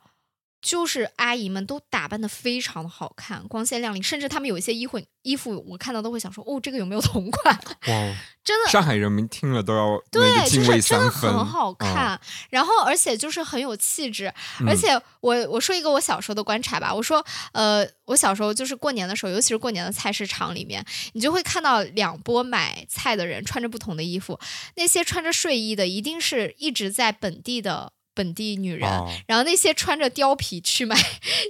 [0.67, 7.56] 就是阿姨们都打扮的非常的好看，光鲜亮丽，甚至他们有一些衣服衣服，我看到都会想说，哦，这个有没有同款？
[7.56, 14.34] 哇， 真的，上海人民听了都要对，就是真的很好看，然后而且就是很有气质，
[14.67, 14.89] 而且
[15.21, 24.38] 我我说一个我小时候的观察吧，我说，呃，我小时候就是过年的时候，尤其是过年的菜市场里面，你就会看到两波买菜的人穿着不同的衣服，
[24.75, 27.93] 那些穿着睡衣的，一定是一直在本地的。
[28.17, 28.89] 本地女人，
[29.27, 30.95] 然后那些穿着貂皮去买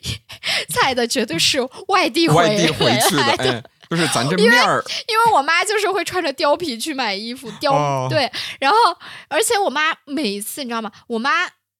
[0.69, 4.83] 菜的，绝对是外地外地回去的， 就是咱这面儿。
[5.07, 8.77] 因为我妈就是会穿着貂皮去买衣服，貂对，然后
[9.29, 10.91] 而且我妈每一次你知道吗？
[11.07, 11.31] 我妈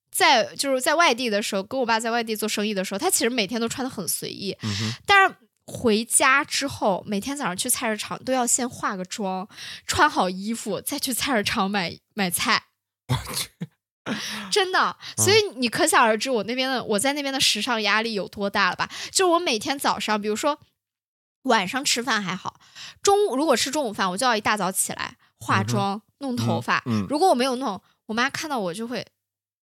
[0.10, 4.58] 在就是在外地的时候，跟我爸在外地做生意的时候，她其实每天都穿的很随意，
[5.06, 5.36] 但是
[5.66, 9.48] 回家之后，每天早上去菜市场都要先化个妆，
[9.86, 12.64] 穿好衣服再去菜市场买买菜。
[13.10, 13.50] 我去。
[14.52, 18.90] 真的，所以你可想而知我那边的我在那边的时尚压力有多大了吧？
[19.12, 20.60] 就我每天早上，比如说
[21.44, 22.60] 晚上吃饭还好，
[23.02, 26.84] 中午如果吃中午饭，我就要一大早起来化妆、弄头发。
[27.10, 29.06] 如果我没有弄，我妈看到我就会。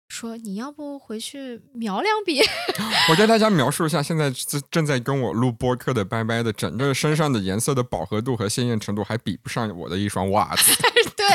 [0.10, 2.40] 说你要不回去描两笔？
[3.10, 10.76] 我给大家描述一下，现在正正在跟我录播客的拜拜的整个身上的颜色的饱和度和鲜艳程度，还比不上我的一双袜子。
[11.18, 11.28] 对，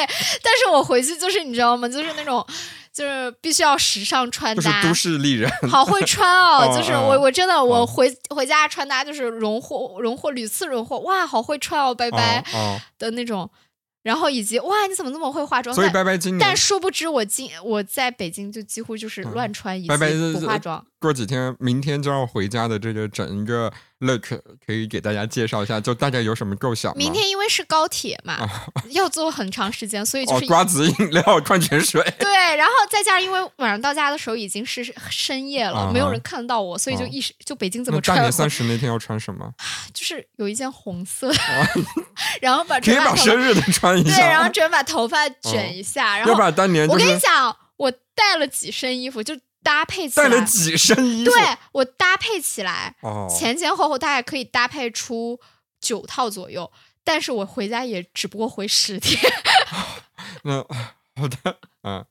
[0.44, 1.88] 但是我回去就是你知道吗？
[1.88, 2.46] 就是那种，
[2.93, 6.66] 就是必须要时尚穿搭，都市丽人， 好会穿哦！
[6.76, 12.45] 就是我我真的我回回家穿搭就是荣获荣获屡次荣获，哇，好会穿哦，拜拜
[12.99, 13.51] 的那种。
[14.05, 15.74] 然后以及哇，你怎么那么会化妆？
[15.74, 20.82] 所以拜拜今年，但殊不知我今我在北京就几乎就是乱穿，一次不化妆。
[21.01, 24.26] 过几天，明天就要回家的这个整一个 look，
[24.66, 26.96] 可以给大家介绍一下，就大概有什么构想。
[26.96, 28.38] 明天因为是高铁嘛，
[28.90, 32.03] 要坐很长时间，所以 就是瓜子饮料、矿泉水。
[32.18, 38.16] 对，然后再加上因为晚上到家的时候已经是深夜了，没有人看到我，所以就一时就北京怎么穿？
[38.16, 39.49] 大年三十那天要穿什么？
[39.94, 41.30] 就是有一件红色，
[42.42, 44.16] 然后把可以把生日的穿一下。
[44.16, 51.42] 对，然后准备把头发卷一下，然后要把当年我跟你讲，我带了几身衣服，就搭配起来，带了几身衣服，对
[51.72, 52.94] 我搭配起来，
[53.28, 55.38] 前前后后大概可以搭配出
[55.80, 56.70] 九套左右，
[57.04, 59.20] 但是我回家也只不过回十天。
[60.44, 60.64] 那
[61.16, 62.04] 好的，嗯，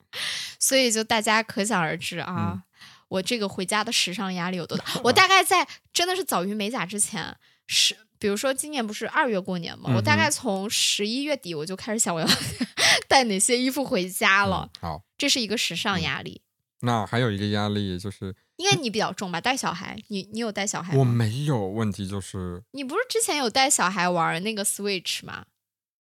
[0.60, 2.64] 所以就大家可想而知啊，
[3.08, 4.84] 我这个回家的时尚压力有多大。
[5.04, 7.36] 我大概在真的是早于美甲之前
[7.68, 7.98] 是。
[8.20, 12.28] 比如说今年不是二月过年嘛，我大概从十一月底我就开始想我要
[13.08, 14.68] 带哪些衣服回家了。
[14.82, 16.42] 好，这是一个时尚压力。
[16.82, 21.00] 那还有一个压力就是，因为你比较重吧，带小孩，你你有带小孩吗？
[21.00, 25.46] 我没有，问题就是你不是之前有带小孩玩那个 Switch 吗？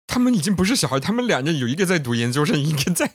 [0.06, 3.06] 他们已经不是小孩，他们两个有一个在读研究生，一个在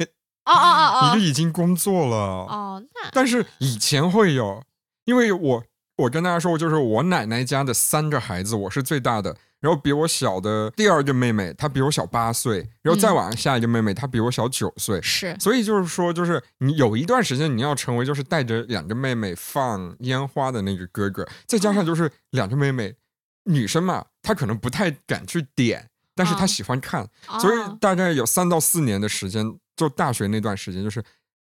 [0.46, 2.84] 哦哦哦哦， 一个已经工作了哦。
[2.94, 4.64] 那但是以前会有，
[5.06, 5.64] 因为我。
[5.98, 9.38] 我跟大家说，就是我奶奶家的三个孩子，我是最大的。
[9.66, 12.60] 然后比我小的第二个妹妹，她比我小八岁。
[12.84, 15.02] 然后再往下一个妹妹，她比我小九岁。
[15.02, 21.28] 是，所以就是说，就是你有一段时间你要成为就是带着两个妹妹放烟花的那个哥哥。
[21.48, 22.94] 再加上就是两个妹妹，
[23.46, 27.10] 女生嘛，她可能不太敢去点，但是她喜欢看。
[27.40, 29.44] 所以大概有三到四年的时间，
[29.76, 31.04] 就大学那段时间，就是。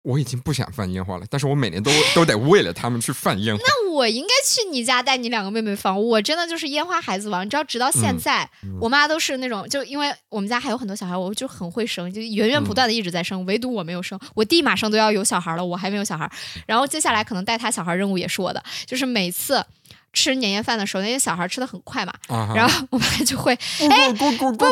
[0.03, 3.61] 我已经不想放烟花了，但是我每年都都得为了他们去放烟花。
[3.65, 6.01] 那我应该去你家带你两个妹妹放。
[6.01, 14.17] 我真的就是烟花孩子王，你知道，直到现在，我妈都是那种，就因为我们家还有很多小孩，我就很会生，就源源不断的一直在生，唯独我没有生。
[14.33, 16.31] 我弟马上都要有小孩了，我还没有小孩。
[16.65, 19.65] 然后接下来可能带他小孩任务也是我的，就是每次
[20.13, 22.13] 吃年夜饭的时候，那些小孩吃的很快嘛，
[22.55, 23.53] 然后我妈就会，
[23.89, 24.65] 哎，不不不，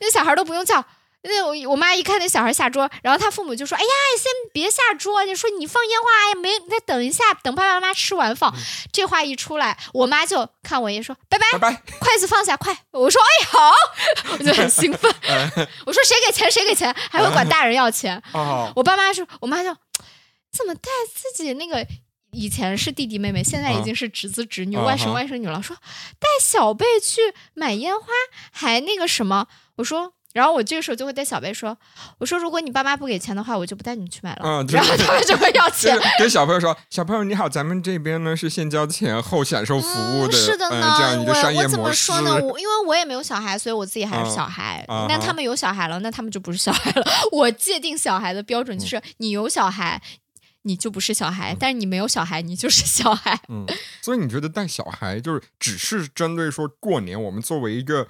[0.00, 0.84] 那小孩都不用叫。
[1.28, 8.54] 那我我妈一看那小孩下桌，然后他父母就说：“哎呀，先别下桌，你说你放烟花，哎呀，没再等一下，等爸爸妈妈吃完放。”
[8.92, 13.72] 这话一出来，我妈就看我一眼说：“拜拜，拜拜，筷子放下，快！”我说：“哎，好。”
[14.38, 15.12] 我就很兴奋。
[15.84, 16.50] 我说：“谁给钱？
[16.50, 16.94] 谁给钱？
[17.10, 18.22] 还会管大人要钱？”
[18.76, 19.76] 我爸妈说：“我妈就
[20.52, 21.84] 怎么带自己那个
[22.30, 25.76] 以前是弟弟妹妹，现在已经是侄子侄女、外甥外甥女了，说
[26.20, 27.20] 带小辈去
[27.54, 28.06] 买烟花，
[28.52, 29.48] 还那个什么？”
[29.78, 30.12] 我说。
[30.36, 31.74] 然后我这个时候就会对小贝说
[32.20, 35.98] ：“我说如果你爸妈不给钱的话，我就不带你去买了。”嗯，然后他们就会要钱。
[36.18, 40.94] 跟小朋友说：“小朋友你好，咱们这边呢是先交钱后享受服务的，是的呢。
[40.98, 41.66] 这样一个商业模式。
[41.66, 42.34] 我怎么说呢？
[42.44, 44.84] 我因为我也没有小孩，所以我自己还是小孩。
[45.08, 47.06] 那他们有小孩了，那他们就不是小孩了。
[47.32, 50.02] 我界定小孩的标准就是：你有小孩，
[50.64, 53.40] 你就不是小孩；但是你没有小孩，你就是小孩。
[53.48, 53.64] 嗯，
[54.02, 58.06] 所以你觉得带小孩就是只是针对说过年，我们作为一个。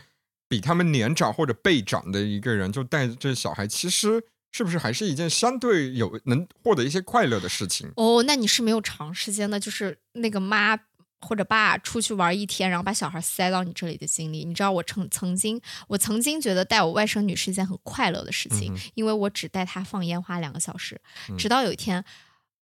[0.49, 4.23] 比他们年长或者辈长的一个人，就带着小孩，其实
[4.53, 7.91] 是不是还是一件相对有能获得一些快乐的事情？
[7.97, 10.79] 哦，那你是没有长时间的，就是那个妈
[11.21, 14.45] 或者爸出去玩一天，然后把小孩塞到你这里的经历。
[14.45, 21.01] 你知道，我曾曾经，我曾经觉得带我外甥女是一件很快乐的事情，因为我只带她放烟花两个小时。
[21.37, 22.05] 直到有一天，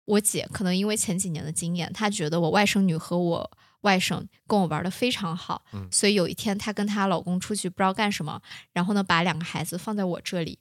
[0.05, 3.51] 我姐可能因为前几年的经验，她觉得我外甥女和我。
[3.81, 8.41] 外甥跟我玩的非常好，所以有一天她跟她老公出去不知道干什么，
[8.73, 10.59] 然后呢把两个孩子放在我这里，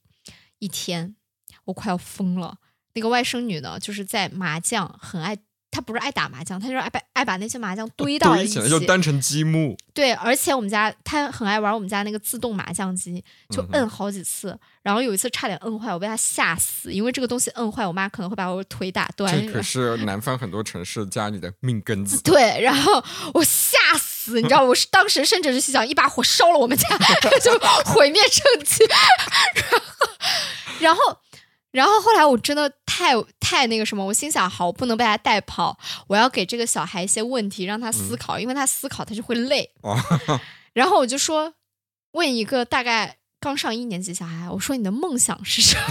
[0.59, 1.17] 一天
[1.65, 2.59] 我快要疯了。
[2.95, 5.39] 那个外甥女呢，就是在麻将很爱。
[5.71, 9.77] 他不是爱打麻将，他就是爱把爱把那些麻将堆到一起，就当成积木。
[9.95, 19.33] 对，而且我们家他很爱玩我们家那个自动麻将机，就摁好几次，然后有一次差点摁坏，我被他吓死，因为这个东西摁坏，我妈可能会把我腿打断。
[19.47, 22.21] 这可是南方很多城市家里的命根子。
[22.25, 23.03] 对，然后
[23.35, 26.89] 我吓死，你知道， 我是当时甚至是想一把火烧了我们家，
[27.43, 27.57] 就
[27.93, 28.85] 毁灭证据。
[30.81, 31.21] 然后，然后。
[31.73, 33.13] 然后后来我真的太
[33.51, 35.77] 太那个什么，我心想好，我不能被他带跑，
[36.07, 39.69] 我要给这个小孩一些问题让他思考，因为他思考他就会累。
[40.73, 41.53] 然后我就说，
[42.13, 45.83] 问一个大概刚上一年级小孩，我说你的梦想是什么？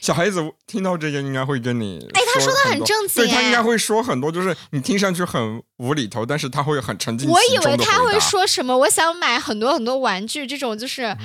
[0.00, 7.28] 小孩子听到这些应该会跟你，哎，他说的很正经，对他应该会说很多，就是你听上去很无厘头，但是他会很沉浸。
[7.28, 11.16] 我以为他会说什么，我想买很多很多玩具，这种就是。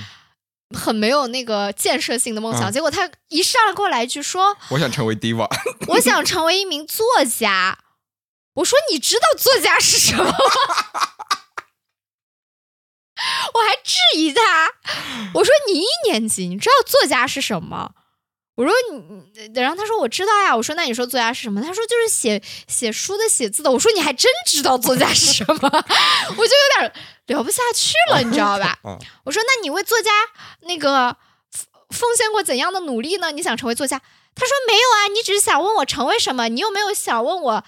[0.78, 5.48] 很没有那个建设性的梦想，结果他一上来过来一句说：“我想成为 diva，
[5.90, 7.80] 我想成为一名作家。”
[8.56, 10.32] 我说：“你知道作家是什么吗？”
[13.54, 14.42] 我还质疑他，
[15.34, 17.92] 我说：“你一年级，你知道作家是什么？”
[18.60, 20.54] 我说你，然后他说我知道呀。
[20.54, 21.62] 我说那你说作家是什么？
[21.62, 23.72] 他说就是写写书的、写字的。
[23.72, 25.56] 我说你还真知道作家是什么？
[25.64, 26.94] 我就有点
[27.28, 28.78] 聊不下去了，你知道吧？
[29.24, 30.12] 我说那你为作家
[30.64, 31.16] 那个
[31.92, 33.32] 奉献过怎样的努力呢？
[33.32, 33.98] 你想成为作家？
[34.36, 37.64] 他说没有啊，你只是想问我成为什么，你又没有想问我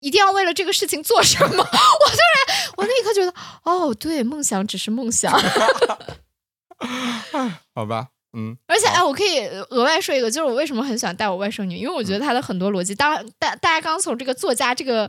[0.00, 1.62] 一定要为了这个事情做什么。
[1.62, 3.32] 我突然，我那一刻觉得，
[3.62, 5.32] 哦，对，梦想只是梦想。
[7.72, 8.08] 好吧。
[8.36, 15.08] 嗯，而且哎，我可以额外说一个，就是我为什么很喜欢带我外甥女，因为我觉得她的很多逻辑，当大大家刚从这个作家这个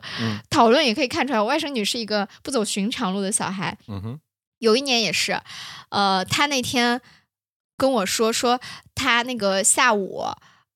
[0.50, 3.76] 讨论也可以看出来，我外甥女是一个不走寻常路的小孩。
[3.88, 4.20] 嗯哼，
[4.60, 5.42] 有一年也是，
[5.90, 7.02] 呃，她那天
[7.76, 8.60] 跟我说说，
[8.94, 10.24] 她那个下午，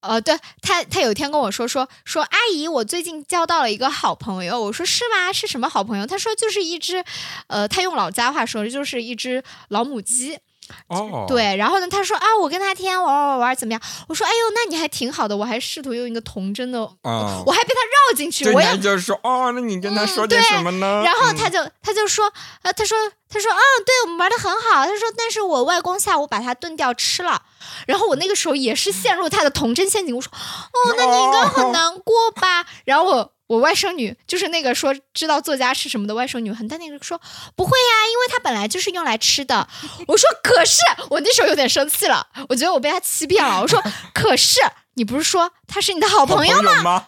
[0.01, 4.59] 呃，对她，她有一天跟我说说说，阿姨，我最近交到了一个好朋友。
[4.59, 5.31] 我说是吗？
[5.31, 6.07] 是什么好朋友？
[6.07, 7.03] 她说就是一只，
[7.45, 10.39] 呃，她用老家话说，就是一只老母鸡。
[10.87, 11.87] 哦，对，然后呢？
[11.89, 13.81] 他说啊，我跟他天天玩玩玩玩，怎么样？
[14.07, 15.35] 我说，哎呦，那你还挺好的。
[15.35, 17.79] 我还试图用一个童真的，我还被他
[18.11, 18.49] 绕进去。
[18.51, 21.01] 我也就是说，哦，那你跟他说点什么呢？
[21.03, 22.97] 然后他就他就说，呃，他说
[23.29, 24.85] 他说，嗯，对我们玩的很好。
[24.85, 27.41] 他说，但是我外公下午把它炖掉吃了。
[27.87, 30.15] 然后我那个时候也是陷入他的童真陷阱。
[30.15, 32.65] 我说，哦，那你应该很难过吧？
[32.85, 33.31] 然后我。
[33.49, 37.19] 我外甥女就是那个说知道作家是什么的外甥女，很淡定的说
[37.55, 39.67] 不会呀，因为它本来就是用来吃的。
[40.07, 40.77] 我说可是
[41.09, 43.59] 我那时候有点生气了，我觉得我被他欺骗了。
[43.59, 43.83] 我说
[44.13, 44.59] 可是
[44.93, 47.07] 你不是说他是你的好朋友吗？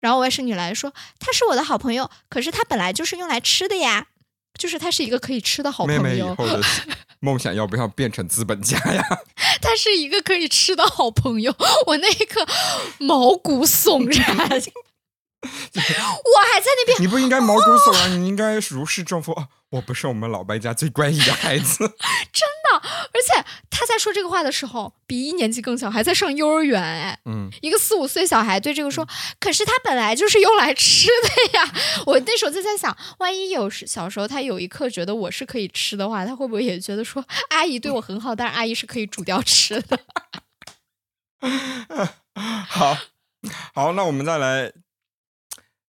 [0.00, 4.06] 然后我外甥女来说他是我的好朋友，可是他本来就是用来吃的呀，
[4.58, 6.02] 就是他是一个可以吃的好朋友。
[6.02, 6.62] 妹妹以后的
[7.20, 9.04] 梦想要不要变成资本家呀？
[9.60, 11.54] 他是一个可以吃的好朋友，
[11.86, 12.46] 我那一刻
[12.98, 14.62] 毛骨悚然。
[15.42, 19.48] 我还在那边，你不应该毛骨悚然，你应该如释重负啊！
[19.70, 21.78] 我不是我们老白家最乖异的孩子，
[22.32, 22.88] 真的。
[23.12, 26.82] 而且他在说这个话的时候，比一年级更小，还在上幼儿园。
[26.82, 29.08] 哎，嗯，一个四五岁小孩对这个说
[29.40, 31.72] ：“可是他本来就是用来吃的呀。”
[32.04, 39.98] 我那时候就在想，万一有时小时候他有一刻觉得我是可以吃的话，他会不会也觉得说阿姨对我很好，但是阿姨是可以煮掉吃的？
[42.68, 42.98] 好
[43.72, 44.72] 好，那我们再来。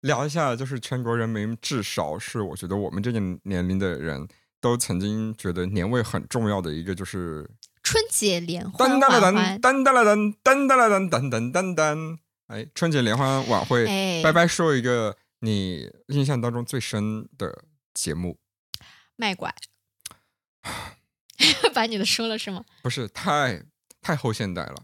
[0.02, 4.28] 聊一下，就是全国人民，至少是我觉得我们这个年龄的人
[4.60, 7.48] 都曾经觉得年味很重要的一个，就是
[7.82, 9.40] 春节联欢晚会。
[9.58, 12.18] 噔噔了噔，噔噔了噔，噔噔噔噔。
[12.48, 13.86] 哎，春节联欢晚会，
[14.22, 18.38] 拜拜，说一个你印象当中最深的节目。
[19.16, 19.54] 卖拐，
[21.72, 22.64] 把你的说了是吗？
[22.82, 23.62] 不是，太
[24.00, 24.82] 太后现代了。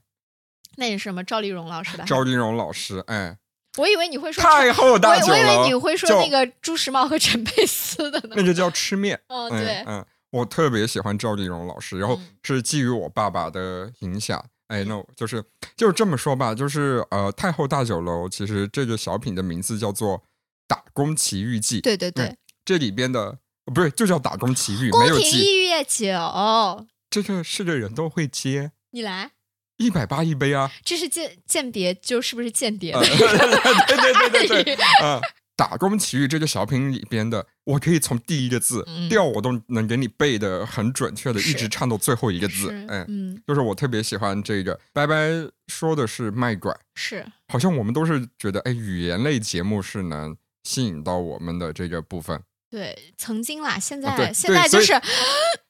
[0.76, 1.24] 那你是什么？
[1.24, 2.04] 赵丽蓉老师的？
[2.04, 3.38] 赵丽蓉老师，哎。
[3.78, 8.34] 我以为你会说太后大酒楼我以为你会说那个朱时茂和陈佩斯的呢。
[8.36, 9.18] 那就叫吃面。
[9.28, 14.44] 哦，对，嗯，我特别喜欢赵丽蓉老师，然后是基于我爸爸的影响。
[14.66, 15.42] 哎，no，就是
[15.76, 20.18] 就是这么说吧，就是呃，太后大酒楼其实这个小品的名字叫做
[20.66, 21.78] 《打工奇遇记》。
[21.82, 23.38] 对对对，这里边的
[23.74, 25.38] 不是就叫《打工奇遇》，没有记。
[25.38, 28.72] 一月酒，这个是个人都会接。
[28.90, 29.30] 你来。
[29.78, 30.70] 一百八一杯啊！
[30.84, 32.92] 这是间间谍，就是不是间谍？
[32.92, 34.74] 对对对对对。
[35.02, 35.20] 啊，
[35.56, 42.70] 打工奇遇这个小品里边的，我可以从第一个字调我都能给你背的很准确的，一直唱到最后一个字。
[42.88, 44.78] 哎，嗯，就是我特别喜欢这个。
[44.92, 45.30] 拜拜
[45.68, 52.42] 说的是卖拐，是好像我们都是觉得，哎，语言类节目是能吸引到我们的这个部分。
[52.70, 54.92] 对，曾经啦，现在现在就是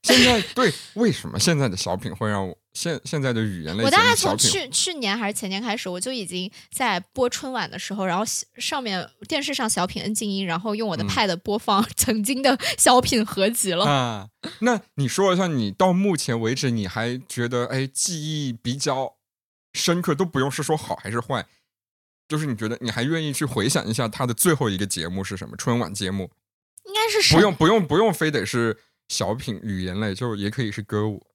[0.02, 3.84] 现在对，为什么现在的小品会让我现现在的语言类？
[3.84, 8.24] 我大概从去去年还是前年开始，我就已经在播春晚的时候，然后
[8.56, 13.84] 上面电视上小品摁静音，然后用我的 Pad 播放 曾经的小品合集了。
[13.84, 14.28] 啊，
[14.60, 19.14] 那你说一下，你到目前为止你还觉得哎记忆比较
[19.72, 21.46] 深刻，都不用是说好还是坏，
[22.26, 26.28] 就是你觉得你还愿意去回想一下他的最后一个节目是什么春晚节目？
[26.88, 28.76] 应该是不用不用不用，非得是
[29.08, 31.26] 小品语言类，就也可以是歌舞。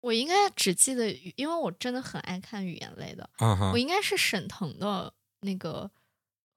[0.00, 3.28] 我应该只记得，因为我真的很爱看语言类的。
[3.72, 5.90] 我应该是沈腾的那个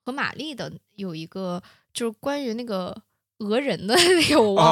[0.06, 1.62] 和马丽的有一个，
[1.92, 2.96] 就是关于那个
[3.40, 4.66] 讹人的那个，我忘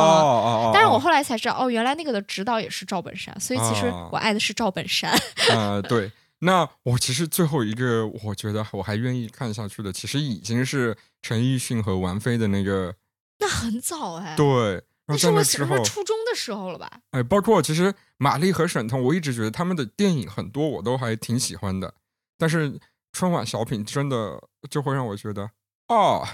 [0.63, 0.71] 了。
[0.73, 5.11] 但是我后来才知道，哦，原来那个的指导也是赵本山，所以其实我爱的是赵本山。
[5.49, 6.09] 啊，对。
[6.43, 12.95] 那我其实最后一个，我觉得我还愿意看下去的，其实已经是陈奕迅和王菲的那个。
[13.39, 14.35] 那很早哎。
[14.35, 16.89] 对，那是我是初中的时候了吧？
[17.11, 21.93] 哎，包括其实马丽和沈腾，我一直觉得他们的电影很多我都还挺喜欢的，
[22.37, 22.79] 但是
[23.11, 25.51] 春晚小品真的就会让我觉得，
[25.87, 26.27] 哦。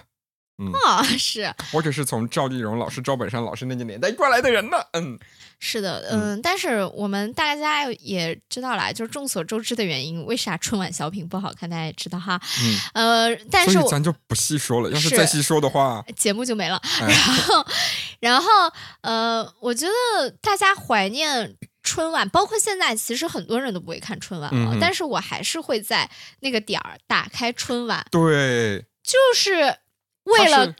[0.83, 4.77] 啊，是我只是从赵丽蓉老师、赵本山老师那个年代过来的人呢。
[4.93, 5.17] 嗯，
[5.59, 12.41] 是的，嗯，但是我们大家也知道啦，就是众所周知的原因，为啥春晚小品不好看，大家也知道哈。
[12.63, 16.81] 嗯，呃，但是咱就不细说了，要是再细说的话，节目就没了。
[17.05, 17.65] 然后，
[18.19, 18.49] 然后，
[19.01, 28.03] 呃，我觉得大家怀念春晚，包括现在，其实很多人都不会看春晚了，但是我还是会在那个点儿打开春晚。
[28.09, 29.77] 对，就是。
[30.27, 30.75] 为了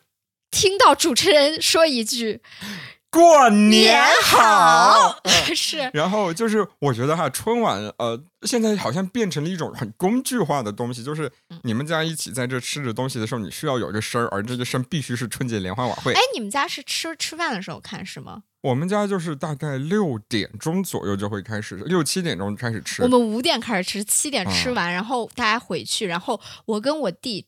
[0.51, 2.41] 听到主持人说一句
[3.09, 5.19] “过年好”，
[5.55, 5.89] 是。
[5.93, 11.31] 然后就是，我觉得哈，春晚呃，现在好像变成了一种很工具化的东西，就是
[11.63, 16.13] 你们家一起在这吃着东西的时候，你需要有一个声儿，而这个声必须是春节联欢晚会。
[16.13, 18.43] 哎，你们家是吃吃饭的时候看是吗？
[18.61, 23.01] 我们家就是大概六点钟左右就会开始，六七点钟开始吃。
[23.03, 27.46] 我们五点开始吃，七点吃完，然后大家回去，然后我跟我弟。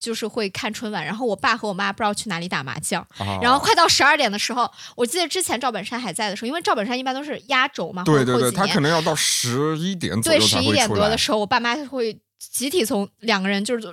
[0.00, 3.06] 就是会看春晚，然后我爸和我妈不知道去哪里打麻将，
[3.42, 13.92] 然后快到十二点的时候，我记得之前赵本山还在的时候，因为赵本山一般都是压轴嘛，对对对，他可能要到十一点左右对，十一点多的时候，我爸妈会集体从两个人就是匆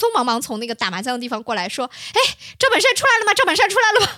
[0.00, 1.84] 匆忙忙从那个打麻将的地方过来说
[2.14, 2.20] ：“哎，
[2.58, 3.34] 赵本山出来了吗？
[3.34, 4.12] 赵本山出来了吗？”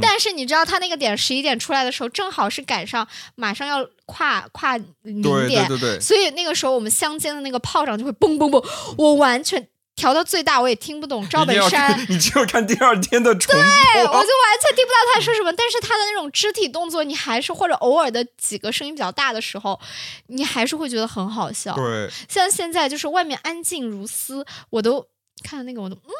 [0.00, 8.64] 但是你知道他那个点十一点出来的时候，正好是赶上马上要跨跨零点，对对对，所以那个时候我们乡间的那个炮仗就会嘣嘣嘣，
[8.98, 9.66] 我完全。
[9.96, 11.98] 调到最大，我也听不懂赵本山。
[12.08, 15.52] 你只有看第二天的重播，对我就完全听不到他说什么。
[15.52, 19.80] 但是他的那种肢体动作，你还是或者偶尔的几个声音比较大的时候，
[20.26, 21.74] 你还是会觉得很好笑。
[21.74, 25.06] 对，像现在就是外面安静如斯，我都
[25.42, 26.10] 看那个，我都嗯，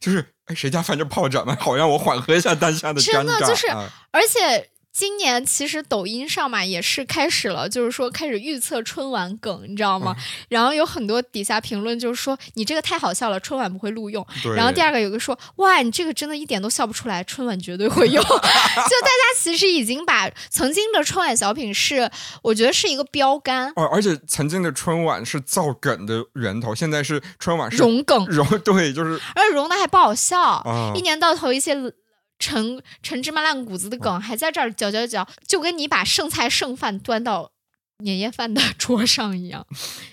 [0.00, 3.12] 就是哎，谁家放着炮仗嘛，好让我缓和一下当下的尴尬。
[3.12, 3.68] 真的就是，
[4.10, 4.70] 而且。
[4.92, 10.16] 今年其实抖音上嘛也是开始了，就是说开始预测春晚梗，你知道吗？
[10.48, 14.26] 然后有很多底下评论就是说你这个太好笑了，春晚不会录用。
[14.56, 18.22] 然后第二个有个说哇，你这个真的一点都笑不出来，春晚绝对会用。
[18.22, 22.10] 就大家其实已经把曾经的春晚小品是，
[22.42, 23.72] 我觉得是一个标杆。
[23.76, 31.94] 哦，而且曾经的春晚是造梗的源头，现在是春晚是融梗，融对，就是而且融的还不好笑，一年到头一些。
[32.40, 37.52] 陈陈芝麻烂谷子的梗还在这儿嚼嚼嚼，就跟你把剩菜剩饭端到
[37.98, 39.64] 年夜饭的 桌上一样，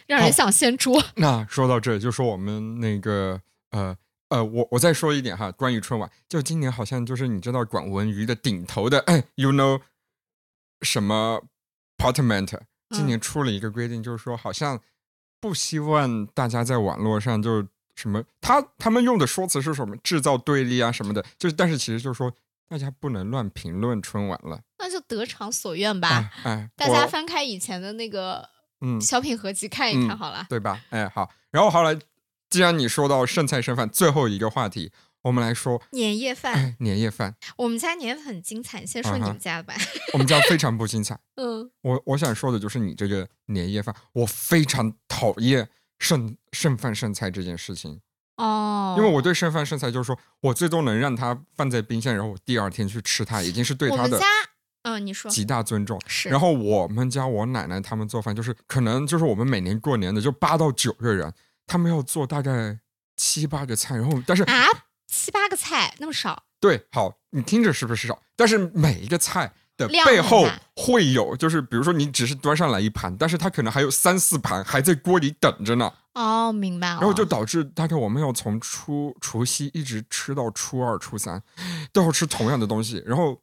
[0.05, 1.01] 让人想掀桌。
[1.15, 3.97] 那说到这，就说我们那个呃
[4.27, 9.03] 呃，我我再说一点哈，关于春晚，就今年好像就是你知道管文娱的顶头的
[9.35, 9.79] ，you know
[10.81, 11.41] 什么
[11.97, 12.59] parliament，
[12.89, 14.81] 今年出了一个规定，就是说好像
[15.39, 17.65] 不希望大家在网络上就。
[17.97, 18.23] 什么？
[18.39, 19.97] 他他们用的说辞是什么？
[19.97, 22.31] 制造对立啊什么的，就是，但是其实就是说，
[22.69, 24.61] 大家不能乱评论春晚了。
[24.77, 26.31] 那就得偿所愿吧。
[26.43, 28.47] 哎，大家翻开以前的那个
[28.81, 30.79] 嗯小品合集看一看好了，对吧？
[30.91, 31.29] 哎，好。
[31.49, 31.97] 然后后来，
[32.49, 34.91] 既然你说到剩菜剩饭，最后一个话题，
[35.23, 36.75] 我们来说年夜饭。
[36.79, 39.73] 年夜饭，我们家年夜饭很精彩，先说你们家的吧。
[40.13, 41.19] 我们家非常不精彩。
[41.35, 45.67] 嗯，我我想说的就是你这个年夜饭，我非常讨厌。
[45.99, 47.99] 剩剩饭剩菜这件事情
[48.37, 54.25] 哦，因为我对剩饭剩菜就是说我最多能让它放在冰箱，然后我第二天去吃它，已经是对它的家
[54.83, 55.99] 嗯你说极大尊重。
[56.07, 61.33] 是，然后我们家我奶奶他们做饭就是可能就是我们每年过年的就八到九个人，
[61.65, 62.79] 他们要做大概
[63.15, 64.65] 七八个菜，然后但是啊
[65.07, 66.43] 七八个菜那么少？
[66.59, 68.21] 对，好，你听着是不是少？
[68.35, 75.93] 但是每一个菜的背后会有，就是比如说你只是端上来一盘，但是它可能还有三四盘还在锅里等着呢。
[76.15, 76.95] 哦，明白了。
[76.95, 81.41] 然后就导致大概我们要从初除夕一直吃到初二、初三，
[81.93, 83.03] 都要吃同样的东西。
[83.05, 83.39] 然后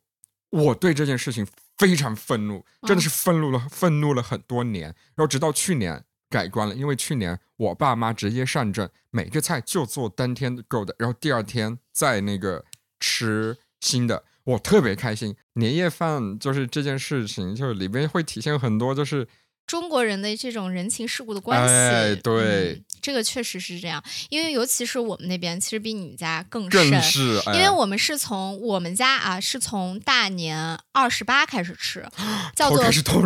[0.50, 1.46] 我对这件事情
[1.78, 4.86] 非常愤怒，真的是愤怒了，愤怒了很多年。
[5.14, 12.64] 然后直到去年改观了，因为去年我爸妈直接上阵，每个菜就做当天够的，然后第二天再那个
[12.98, 14.24] 吃新的。
[14.44, 19.26] 我特别开心，年夜饭就是这件事情，就是里边会体现很多，就是
[19.66, 22.20] 中国人的这种人情世故的关系。
[22.22, 22.82] 对。
[23.00, 32.08] 这个确实是这样，因为尤其是我们那边，其实比你们家更深，因为我们是从我们家啊，是从大年二十八开始吃，
[32.56, 32.82] 叫做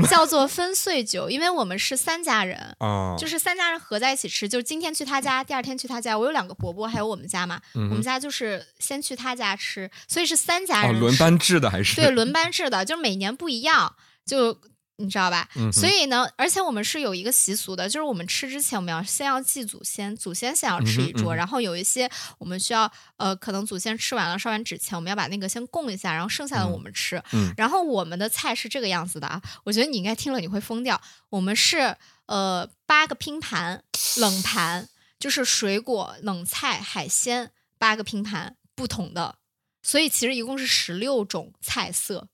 [0.09, 6.19] 叫做分岁酒，因为我们是三家人啊，就是三家人合在一起吃，就是今天去他家，第二天去他家。
[6.19, 13.95] 我有两个伯伯，还有我们家嘛，我们家就是先去他家吃，所以是三家人轮班制的还是对轮班制的，就是每年不一样
[14.27, 14.59] 就。
[15.01, 15.49] 你知道吧？
[15.73, 27.23] 所以呢，而且我们是有一个习俗的，就是我们吃之前，我们要先要祭祖先，祖先先要吃一桌，然后有一些我们需要，呃，可能祖先吃完了烧完纸钱，我们要把那个先供一下，然后剩下的我们吃。
[27.57, 31.01] 然后我们的菜是这个样子的啊，我觉得你应该听了你会疯掉。
[31.31, 31.97] 我们是
[32.27, 33.85] 呃八个拼盘，
[34.17, 34.89] 冷盘
[35.21, 39.37] 就是水果、冷菜、海鲜八个拼盘不同的，
[39.81, 42.27] 所以其实一共是十六种菜色，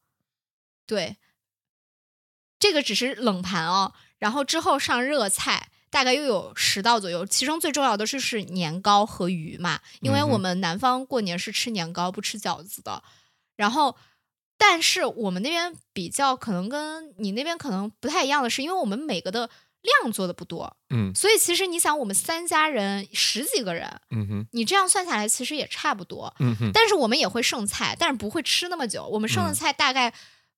[0.86, 1.18] 对。
[2.64, 7.26] 这个只是冷盘哦，然后之后上热菜，大概又有十道左右。
[7.26, 13.02] 其中最重要的就是年糕和鱼嘛，因为我们南方过年是吃年糕不吃饺子的。
[13.56, 13.94] 然后，
[14.56, 19.50] 但是我们那边比较可能跟你那边可能不太一样的是，因为我们每个的
[19.82, 26.70] 量做的不多，嗯，所以其实你想，我们三家人十几个人，嗯哼，你这样算下来其实也差不多，嗯哼。
[26.72, 29.06] 但是我们也会剩菜，但是不会吃那么久。
[29.06, 30.14] 我们剩的菜大概。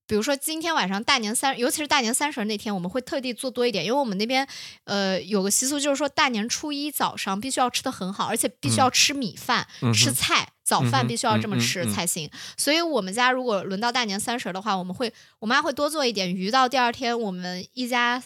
[0.07, 4.47] 比如说今天晚上大年三，尤其是大年三十那天，我们会特地做多一点，因为我们那边
[4.85, 12.31] 呃有个习俗，就是说大年初一早上必须要吃的很好，而且必须要吃米饭、吃菜，早饭必须要这么吃才行。
[12.57, 18.23] 所以我们家如果轮到大年三十的话，我们会我妈会多做一点鱼，到第二天我们一家。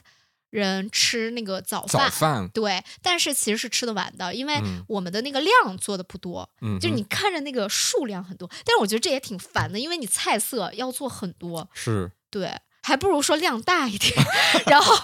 [0.51, 14.12] 人吃那个早饭，对，但是其实是吃得晚的，因为我们的那个量做的不多，嗯，就是你看着那个数量很多，但是我觉得这也挺烦的，因为你菜色要做很多，是，对，还不如说量大一点，
[14.66, 14.94] 然后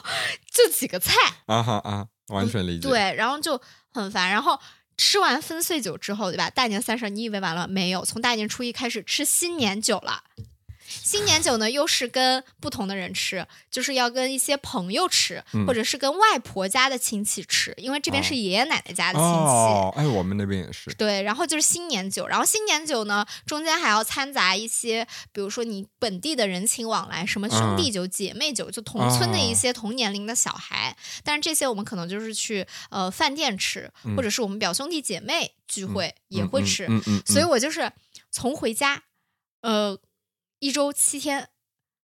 [0.52, 1.14] 就几个菜，
[1.46, 3.60] 啊哈啊，完全理解，对，然后就
[3.92, 4.58] 很烦，然后
[4.96, 6.50] 吃完分岁酒之后，对吧？
[6.50, 8.04] 大年三十你以为完了没有？
[8.04, 10.24] 从大年初一开始吃新年酒了。
[11.06, 20.00] 新年酒呢，又是跟不同的人吃，就是要跟一些朋友吃，或者是跟外婆家的亲戚吃，因为这边是爷爷奶奶家的亲戚。
[20.00, 20.92] 哎，我们那边也是。
[20.94, 30.96] 对，然后就是新年酒，然后新年酒呢，中间还要掺杂一些，比如说你本地的人情往来，什么兄弟酒、姐妹酒，就同村的一些同年龄的小孩。
[31.22, 36.86] 但是这些我们可能就是去呃饭店吃，或者是我们表兄弟姐妹聚会也会吃。
[36.88, 37.22] 嗯嗯。
[37.26, 37.92] 所以我就是
[38.32, 39.04] 从回家，
[39.60, 39.96] 呃。
[40.58, 41.48] 一周七天，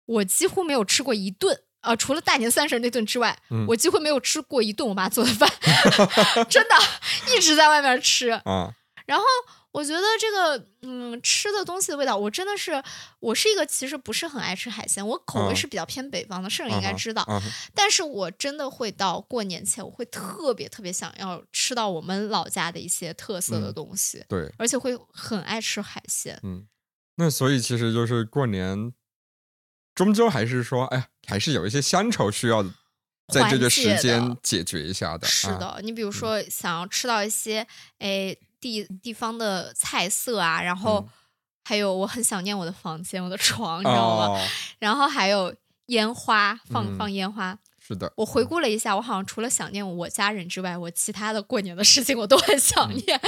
[0.05, 3.37] 我几乎没有吃过一顿啊，除了大年三十那顿之外，
[3.67, 5.49] 我几乎没有吃过一顿我妈做的饭，
[6.49, 6.75] 真的
[7.35, 8.75] 一直在外面吃啊。
[9.05, 9.23] 然后
[9.71, 12.81] 我觉得这个嗯，吃的东西的味道，我真的是，
[13.19, 17.23] 我是一个其实不是很爱吃海鲜，我口味是比较偏北方的，圣人应该知道。
[17.75, 26.65] 但是我真的会到过年前，我会特别特别想要吃到我们老家的一些特色的东西，对，而且会很爱吃海鲜，嗯。
[27.16, 28.93] 那所以其实就是过年，
[29.93, 32.63] 终究还是说，哎，还是有一些乡愁需要
[33.28, 35.26] 在这个时间解决一下的。
[35.28, 37.66] 是的，你比如说想要吃到一些
[37.99, 41.07] 哎地地方的菜色啊，然后
[41.63, 44.41] 还有我很想念我的房间、我的床，你知道吗？
[44.80, 45.55] 然后还有
[45.88, 47.57] 烟花，放放烟花。
[47.88, 53.21] 是的，我回顾了一下，我好像除了想念我家人之外，我其他的过年的事情我都很想念。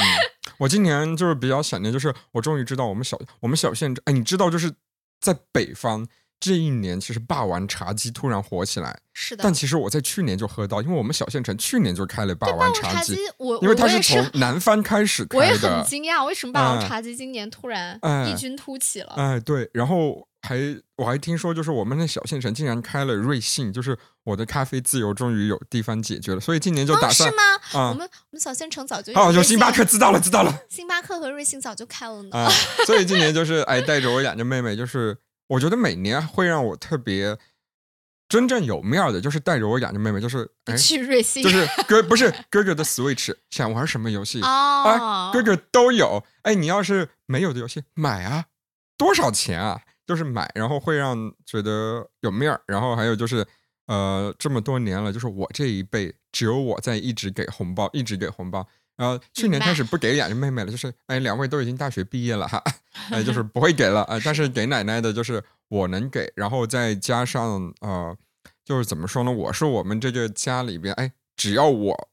[0.57, 4.73] 我今年就是比较想念，就是我终于知道我们小我们小县城，哎，你知道就是
[5.21, 6.07] 在北方
[6.39, 8.99] 这一年，其实霸王茶姬突然火起来。
[9.13, 15.45] 是的，但其实我在去年就喝到，因为我们小县城去年就开了霸王茶姬，我因为它是从南方开始开的。
[15.45, 19.13] 我也很惊讶，为什么霸王茶姬今年突然异军突起了？
[19.17, 20.27] 哎，对，然后。
[20.43, 20.55] 还
[20.95, 23.97] 我还听说，就是我们那小县城竟然开了瑞幸，就是
[24.27, 27.43] 我的咖啡自由终于有地方解决了，所以今年就打算是吗？
[27.79, 32.37] 啊，我们我们小县城早就哦，有星巴克，知道了知道了， 星巴克和瑞幸早就开了呢。
[32.37, 32.49] 啊，
[32.85, 35.17] 所以今年就是哎，带着我两个妹妹，就是
[35.47, 37.37] 我觉得每年会让我特别
[38.27, 40.45] 真正有面的，就是带着我养着妹妹，就是
[40.77, 48.43] 去瑞幸，就是哥不是哥哥的 Switch 想玩什么游戏哦，哥哥都有，哎，你要是没有的游戏买啊，
[48.97, 49.79] 多少钱啊？
[50.05, 53.45] 就是买，然后会让觉得有面儿，然后还有就是，
[53.87, 58.67] 呃，这么多年了，就是我这一辈只有我在一直给红包，一直给红包。
[58.97, 62.61] 然后去年开始不给两个妹妹了，就是哎，两位都已经大学毕业了哈，
[63.11, 64.19] 哎，就是 不会给了啊。
[64.25, 68.17] 但是给奶奶的就是我能给，然后再加上呃，
[68.65, 69.31] 就是怎么说呢？
[69.31, 72.09] 我是我们这个家里边，哎，只要我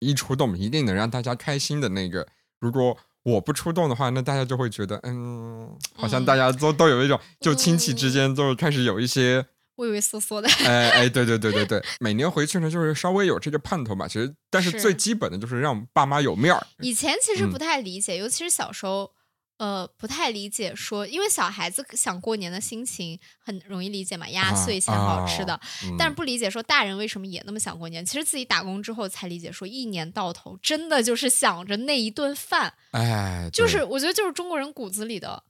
[0.00, 2.28] 一出动，一定能让大家开心的那个。
[2.60, 9.46] 如果我不出动的话，那大家就会觉得，嗯，好像大家都都有一种，就亲戚之间就开始有一些。
[9.82, 14.06] 畏畏缩缩的，哎哎，对对对对对，每年回去呢，就是稍微有这个盼头吧。
[14.06, 16.66] 其实，但是最基本的就是让爸妈有面儿。
[16.78, 19.12] 以前其实不太理解，尤其是小时候，
[19.58, 25.60] 呃，不太理解说，因为小孩子想过年的心情很容易理解嘛，压岁钱好吃的，
[25.98, 28.04] 但是不理解说大人为什么也那么想过年。
[28.04, 35.42] 其实自己打工之后才理解，说一年到头真的就是想着那一顿饭，哎，就是我觉得就是中国人骨子里的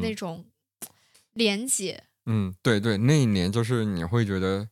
[0.00, 0.46] 那种
[1.34, 1.92] 连结。
[1.92, 2.09] 嗯，
[2.62, 4.68] 对对，那一年就是你会觉得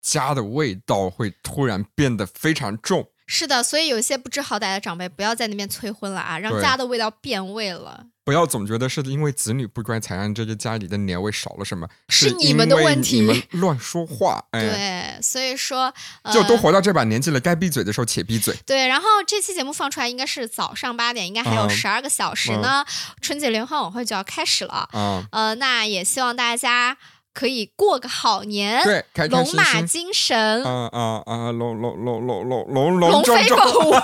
[0.00, 3.10] 家的味道会突然变得非常重。
[3.26, 8.08] 是的，所以有些不知好歹的长辈不要在那边催婚了啊，让家的味道变味了。
[8.24, 13.20] 不要总觉得是因为子女不乖才让这个家里的年味少了什么，是你们的问题。
[13.20, 15.92] 你们乱说话，对，所以说
[16.32, 18.54] 就都活到这把年纪了，该闭嘴的时候且闭嘴。
[18.64, 22.84] 对，然后这期节目放出来应该是早上八点，应该还有十二个小时呢，
[23.20, 24.88] 春节联欢晚会就要开始了。
[24.92, 26.96] 嗯，呃，那也希望大家
[27.34, 33.94] 可以过个好年，对，龙马精神，啊啊啊，龙龙龙龙龙龙龙飞凤舞。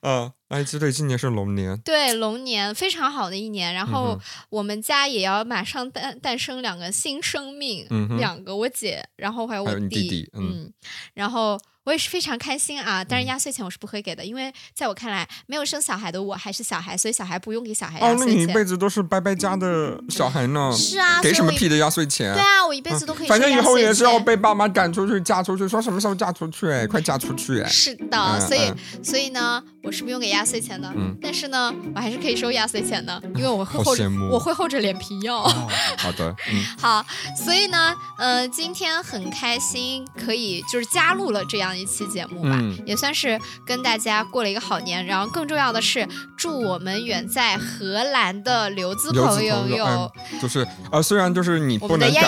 [0.00, 3.72] 嗯， 哎，对，今年是龙年，对，龙年非常好的一年。
[3.74, 4.18] 然后
[4.50, 10.72] 我们家也要马上诞诞生两个新生命，嗯两个我姐，然后还有我弟，嗯，
[11.14, 11.58] 然后。
[11.84, 13.02] 我也是非常开心啊！
[13.02, 18.20] 但是压岁钱我是不会给的，因为在我看来，没有生小孩的我还是小孩，所以小孩不用给小孩压岁钱。
[18.20, 20.70] 哦，那你一辈子都是拜拜家的小孩呢？
[20.76, 22.34] 是啊，给什么屁的压岁钱？
[22.34, 23.26] 对啊，我一辈子都可以。
[23.26, 26.68] 反正以后也是要被爸妈赶出去，嫁出去，说什么时候嫁出去？
[26.68, 27.64] 哎，快嫁出去！
[27.64, 28.70] 是的，所以
[29.02, 30.92] 所以呢，我是不用给压岁钱的。
[30.96, 35.42] 嗯，但是呢，我还是可以收压岁钱的，因为我会厚着，我会厚着脸皮要。
[35.98, 37.04] 好的，嗯，好，
[37.36, 42.50] 所以呢，呃，今天很开心，可以就是加入了这样一期节目吧。
[42.52, 52.24] 嗯，也算是跟大家过了一个好年，然后更重要的是，祝我们远在荷兰的刘子朋友有，就是呃，虽然就是你不能感，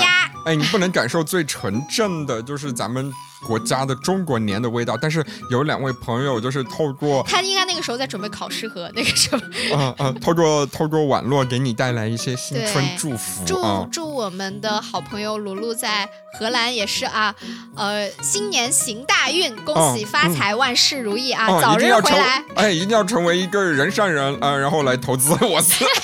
[0.47, 3.13] 哎，你不能感受最纯正的，就是咱们。
[3.47, 17.35] 国家的中国年的味道，但是有两位朋友就是透过他应该那个时候在准备考试和那个什么，嗯 嗯，透过透过网络给你带来一些新春祝福，祝祝我们的好朋友鲁鲁在荷兰也是啊，
[17.77, 25.85] 呃，新年行大运，恭喜发财，万事如意啊，早日回来，哎，一定要成为一个人上人啊，然后来投资我司。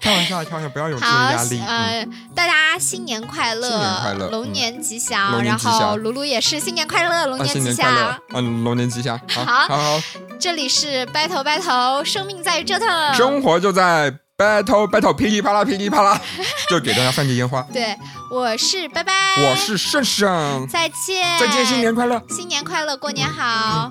[0.00, 1.60] 开玩笑，开玩笑，不要有这个压力。
[1.60, 5.42] 呃，大家新年快乐，新年快乐，龙年吉祥。
[5.42, 8.18] 然后卢卢也是新年快乐，龙年吉祥。
[8.32, 9.20] 嗯，龙年吉祥。
[9.28, 10.00] 好，好，
[10.38, 16.20] 这里是 battle battle，生命在于折腾，生活就在 battle battle，噼里啪啦，噼里啪啦，
[16.70, 17.62] 就给大家放个烟花。
[17.72, 17.96] 对，
[18.30, 23.90] 我是拜拜，我是胜胜，再见，再见，新年快乐，新年快乐，过年好。